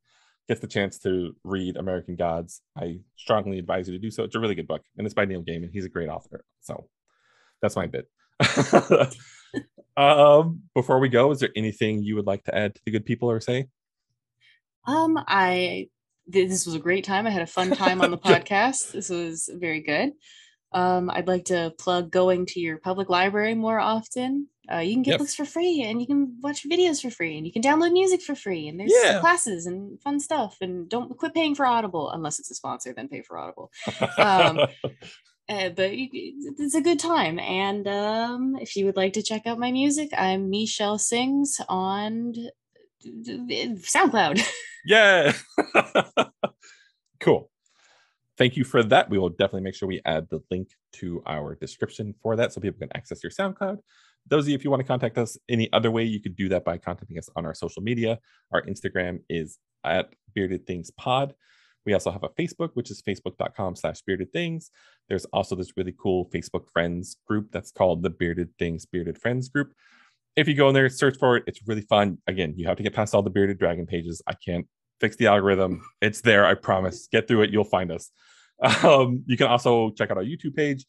gets 0.48 0.60
the 0.62 0.68
chance 0.68 1.00
to 1.00 1.36
read 1.44 1.76
American 1.76 2.16
Gods, 2.16 2.62
I 2.78 3.00
strongly 3.16 3.58
advise 3.60 3.88
you 3.88 3.94
to 3.94 4.00
do 4.00 4.12
so. 4.12 4.24
It's 4.24 4.36
a 4.36 4.40
really 4.40 4.56
good 4.56 4.68
book, 4.68 4.84
and 4.98 5.06
it's 5.08 5.14
by 5.14 5.26
Neil 5.26 5.44
Gaiman. 5.44 5.70
He's 5.72 5.86
a 5.86 5.90
great 5.90 6.10
author. 6.10 6.44
So 6.62 6.88
that's 7.66 7.76
my 7.76 7.88
bit. 7.88 8.08
um, 9.98 10.62
before 10.74 11.00
we 11.00 11.10
go, 11.10 11.32
is 11.32 11.40
there 11.40 11.50
anything 11.56 12.04
you 12.04 12.16
would 12.16 12.28
like 12.28 12.44
to 12.46 12.56
add 12.56 12.76
to 12.76 12.82
the 12.86 12.92
good 12.92 13.06
people 13.06 13.30
or 13.30 13.40
say? 13.40 13.68
Um, 14.88 15.18
I 15.28 15.90
th- 16.32 16.50
this 16.50 16.66
was 16.66 16.76
a 16.76 16.80
great 16.80 17.04
time. 17.04 17.26
I 17.26 17.32
had 17.32 17.42
a 17.42 17.48
fun 17.48 17.72
time 17.72 18.02
on 18.02 18.12
the 18.12 18.18
podcast. 18.30 18.92
This 18.92 19.10
was 19.10 19.50
very 19.54 19.82
good. 19.82 20.12
Um, 20.74 21.10
I'd 21.10 21.28
like 21.28 21.46
to 21.46 21.74
plug 21.80 22.12
going 22.12 22.46
to 22.48 22.60
your 22.60 22.78
public 22.78 23.10
library 23.10 23.56
more 23.56 23.80
often. 23.80 24.50
Uh, 24.72 24.80
you 24.80 24.94
can 24.96 25.04
get 25.04 25.12
Yep. 25.12 25.20
books 25.20 25.36
for 25.36 25.46
free, 25.46 25.84
and 25.84 26.02
you 26.02 26.08
can 26.08 26.38
watch 26.42 26.68
videos 26.68 27.02
for 27.02 27.10
free, 27.12 27.38
and 27.38 27.46
you 27.48 27.54
can 27.54 27.62
download 27.62 27.94
music 27.94 28.22
for 28.22 28.36
free, 28.36 28.68
and 28.68 28.80
there's 28.80 28.92
Yeah. 29.04 29.20
classes 29.20 29.68
and 29.68 30.02
fun 30.02 30.20
stuff. 30.20 30.58
And 30.60 30.90
don't 30.90 31.16
quit 31.18 31.34
paying 31.34 31.56
for 31.56 31.66
Audible 31.66 32.10
unless 32.12 32.40
it's 32.40 32.52
a 32.52 32.56
sponsor. 32.56 32.92
Then 32.94 33.08
pay 33.08 33.22
for 33.22 33.38
Audible. 33.38 33.72
Um, 34.18 34.60
Uh, 35.48 35.70
but 35.70 35.92
it's 35.94 36.76
a 36.76 36.82
good 36.82 37.00
time. 37.00 37.38
And 37.40 37.88
um, 37.88 38.58
if 38.60 38.76
you 38.76 38.86
would 38.86 38.98
like 38.98 39.14
to 39.14 39.22
check 39.22 39.46
out 39.46 39.60
my 39.60 39.72
music, 39.72 40.10
I'm 40.18 40.50
Michelle 40.50 40.98
Sings 40.98 41.62
on 41.70 42.34
SoundCloud. 43.06 44.46
Yeah. 44.88 45.34
cool. 47.20 47.50
Thank 48.38 48.56
you 48.56 48.64
for 48.64 48.84
that. 48.84 49.10
We 49.10 49.18
will 49.18 49.30
definitely 49.30 49.62
make 49.62 49.74
sure 49.74 49.88
we 49.88 50.00
add 50.06 50.28
the 50.30 50.42
link 50.52 50.70
to 50.98 51.24
our 51.26 51.56
description 51.56 52.14
for 52.22 52.36
that 52.36 52.54
so 52.54 52.62
people 52.62 52.78
can 52.78 52.96
access 52.96 53.24
your 53.24 53.32
SoundCloud. 53.32 53.80
Those 54.28 54.44
of 54.44 54.50
you, 54.50 54.56
if 54.56 54.64
you 54.64 54.70
want 54.70 54.82
to 54.82 54.88
contact 54.88 55.18
us 55.18 55.40
any 55.50 55.74
other 55.74 55.90
way, 55.90 56.04
you 56.04 56.22
could 56.22 56.36
do 56.36 56.50
that 56.50 56.64
by 56.64 56.78
contacting 56.78 57.18
us 57.18 57.30
on 57.36 57.48
our 57.48 57.56
social 57.56 57.82
media. 57.82 58.20
Our 58.52 58.62
Instagram 58.64 59.22
is 59.28 59.58
at 59.84 60.14
Bearded 60.36 60.68
Things 60.68 60.92
Pod. 60.92 61.34
We 61.86 61.94
also 61.94 62.12
have 62.12 62.24
a 62.24 62.30
Facebook, 62.30 62.72
which 62.74 62.90
is 62.92 63.02
facebook.com 63.02 63.76
slash 63.76 64.02
bearded 64.02 64.34
things. 64.34 64.72
There's 65.08 65.26
also 65.26 65.56
this 65.56 65.74
really 65.78 65.94
cool 66.02 66.30
Facebook 66.34 66.70
friends 66.72 67.18
group 67.28 67.52
that's 67.52 67.72
called 67.72 68.02
the 68.04 68.10
Bearded 68.10 68.50
Things 68.58 68.86
Bearded 68.86 69.20
Friends 69.20 69.50
group. 69.50 69.74
If 70.36 70.48
you 70.48 70.56
go 70.56 70.68
in 70.68 70.74
there, 70.74 70.90
search 70.90 71.18
for 71.18 71.38
it, 71.38 71.44
it's 71.48 71.62
really 71.68 71.82
fun. 71.82 72.18
Again, 72.28 72.56
you 72.58 72.68
have 72.68 72.78
to 72.78 72.84
get 72.84 72.94
past 72.94 73.14
all 73.14 73.22
the 73.22 73.30
bearded 73.30 73.60
dragon 73.60 73.86
pages. 73.86 74.22
I 74.28 74.34
can't 74.34 74.68
fix 75.00 75.16
the 75.16 75.28
algorithm. 75.28 75.82
It's 76.02 76.22
there, 76.22 76.46
I 76.46 76.56
promise. 76.56 77.08
Get 77.12 77.28
through 77.28 77.44
it, 77.44 77.52
you'll 77.52 77.64
find 77.64 77.92
us. 77.92 78.12
Um, 78.84 79.24
you 79.28 79.36
can 79.36 79.48
also 79.48 79.92
check 79.92 80.12
out 80.12 80.18
our 80.18 80.24
YouTube 80.24 80.56
page. 80.56 80.86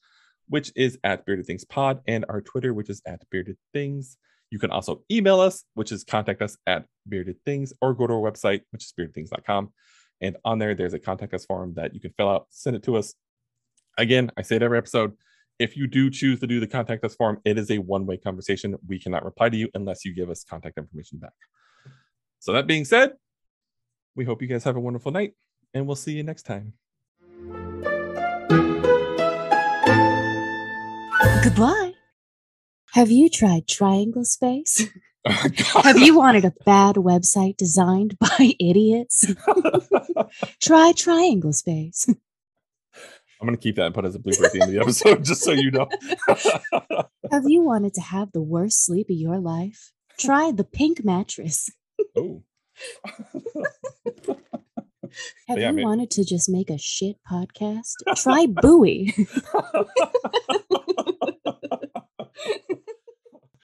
which 0.49 0.71
is 0.77 0.99
at 1.03 1.27
Bearded 1.27 1.47
Things 1.47 1.65
Pod, 1.65 2.01
and 2.07 2.25
our 2.29 2.41
Twitter, 2.41 2.73
which 2.73 2.89
is 2.89 3.03
at 3.07 3.21
Bearded 3.31 3.57
Things. 3.73 4.17
You 4.51 4.59
can 4.59 4.71
also 4.71 5.03
email 5.11 5.41
us, 5.41 5.65
which 5.75 5.91
is 5.91 6.05
contact 6.05 6.41
us 6.43 6.57
at 6.67 6.87
Bearded 7.09 7.37
Things, 7.45 7.73
or 7.81 7.95
go 7.95 8.07
to 8.07 8.15
our 8.15 8.21
website, 8.21 8.61
which 8.71 8.85
is 8.85 8.93
beardedthings.com. 8.99 9.73
And 10.20 10.37
on 10.44 10.59
there, 10.59 10.74
there's 10.74 10.94
a 10.94 10.98
contact 10.98 11.35
us 11.35 11.44
form 11.44 11.74
that 11.74 11.94
you 11.94 12.00
can 12.00 12.12
fill 12.16 12.29
out, 12.29 12.46
send 12.50 12.76
it 12.76 12.83
to 12.85 12.96
us. 12.96 13.14
Again, 13.98 14.31
I 14.37 14.42
say 14.42 14.57
it 14.57 14.62
every 14.62 14.79
episode. 14.79 15.12
If 15.59 15.76
you 15.76 15.87
do 15.87 16.11
choose 16.11 16.40
to 16.40 16.46
do 16.46 16.61
the 16.61 16.66
contact 16.66 17.05
us 17.05 17.14
form, 17.14 17.40
it 17.44 17.59
is 17.59 17.70
a 17.70 17.79
one 17.79 18.07
way 18.07 18.16
conversation. 18.16 18.76
We 18.87 18.98
cannot 18.98 19.24
reply 19.24 19.48
to 19.48 19.57
you 19.57 19.68
unless 19.74 20.05
you 20.05 20.14
give 20.14 20.29
us 20.31 20.44
contact 20.44 20.76
information 20.76 21.18
back. 21.18 21.33
So, 22.40 22.52
that 22.52 22.66
being 22.66 22.85
said, 22.85 23.12
we 24.14 24.24
hope 24.24 24.42
you 24.42 24.48
guys 24.48 24.64
have 24.64 24.76
a 24.76 24.81
wonderful 24.81 25.12
night, 25.12 25.33
and 25.72 25.87
we'll 25.87 25.96
see 25.96 26.12
you 26.12 26.22
next 26.22 26.42
time. 26.42 26.74
Goodbye. 31.42 31.92
Have 32.92 33.11
you 33.11 33.29
tried 33.29 33.66
Triangle 33.66 34.24
Space? 34.24 34.88
Oh, 35.29 35.83
Have 35.83 35.99
you 35.99 36.17
wanted 36.17 36.45
a 36.45 36.53
bad 36.65 36.97
website 36.97 37.57
designed 37.57 38.17
by 38.21 38.55
idiots? 38.61 39.27
Try 40.62 40.93
Triangle 40.93 41.53
Space. 41.53 42.07
I'm 42.09 43.47
gonna 43.47 43.57
keep 43.57 43.77
that 43.77 43.87
and 43.87 43.95
put 43.95 44.05
it 44.05 44.09
as 44.09 44.15
a 44.15 44.19
blooper 44.19 44.45
at 44.47 44.53
the 44.53 44.61
end 44.62 44.71
of 44.71 44.75
the 44.75 44.81
episode, 44.81 45.25
just 45.25 45.43
so 45.43 45.53
you 45.53 45.71
know. 45.71 45.89
Have 47.31 47.45
you 47.49 47.61
wanted 47.62 47.93
to 47.95 48.01
have 48.01 48.33
the 48.33 48.41
worst 48.41 48.85
sleep 48.87 49.11
of 49.11 49.17
your 49.17 49.39
life? 49.39 49.93
Try 50.19 50.53
the 50.53 50.65
pink 50.65 51.05
mattress. 51.05 51.71
oh. 52.17 52.43
Have 55.49 55.59
Yeah, 55.59 55.71
you 55.71 55.77
man. 55.77 55.85
wanted 55.85 56.11
to 56.12 56.25
just 56.25 56.49
make 56.49 56.71
a 56.71 56.79
shit 56.79 57.17
podcast? 57.31 57.95
Try 58.17 58.47
Buoy. 58.47 59.15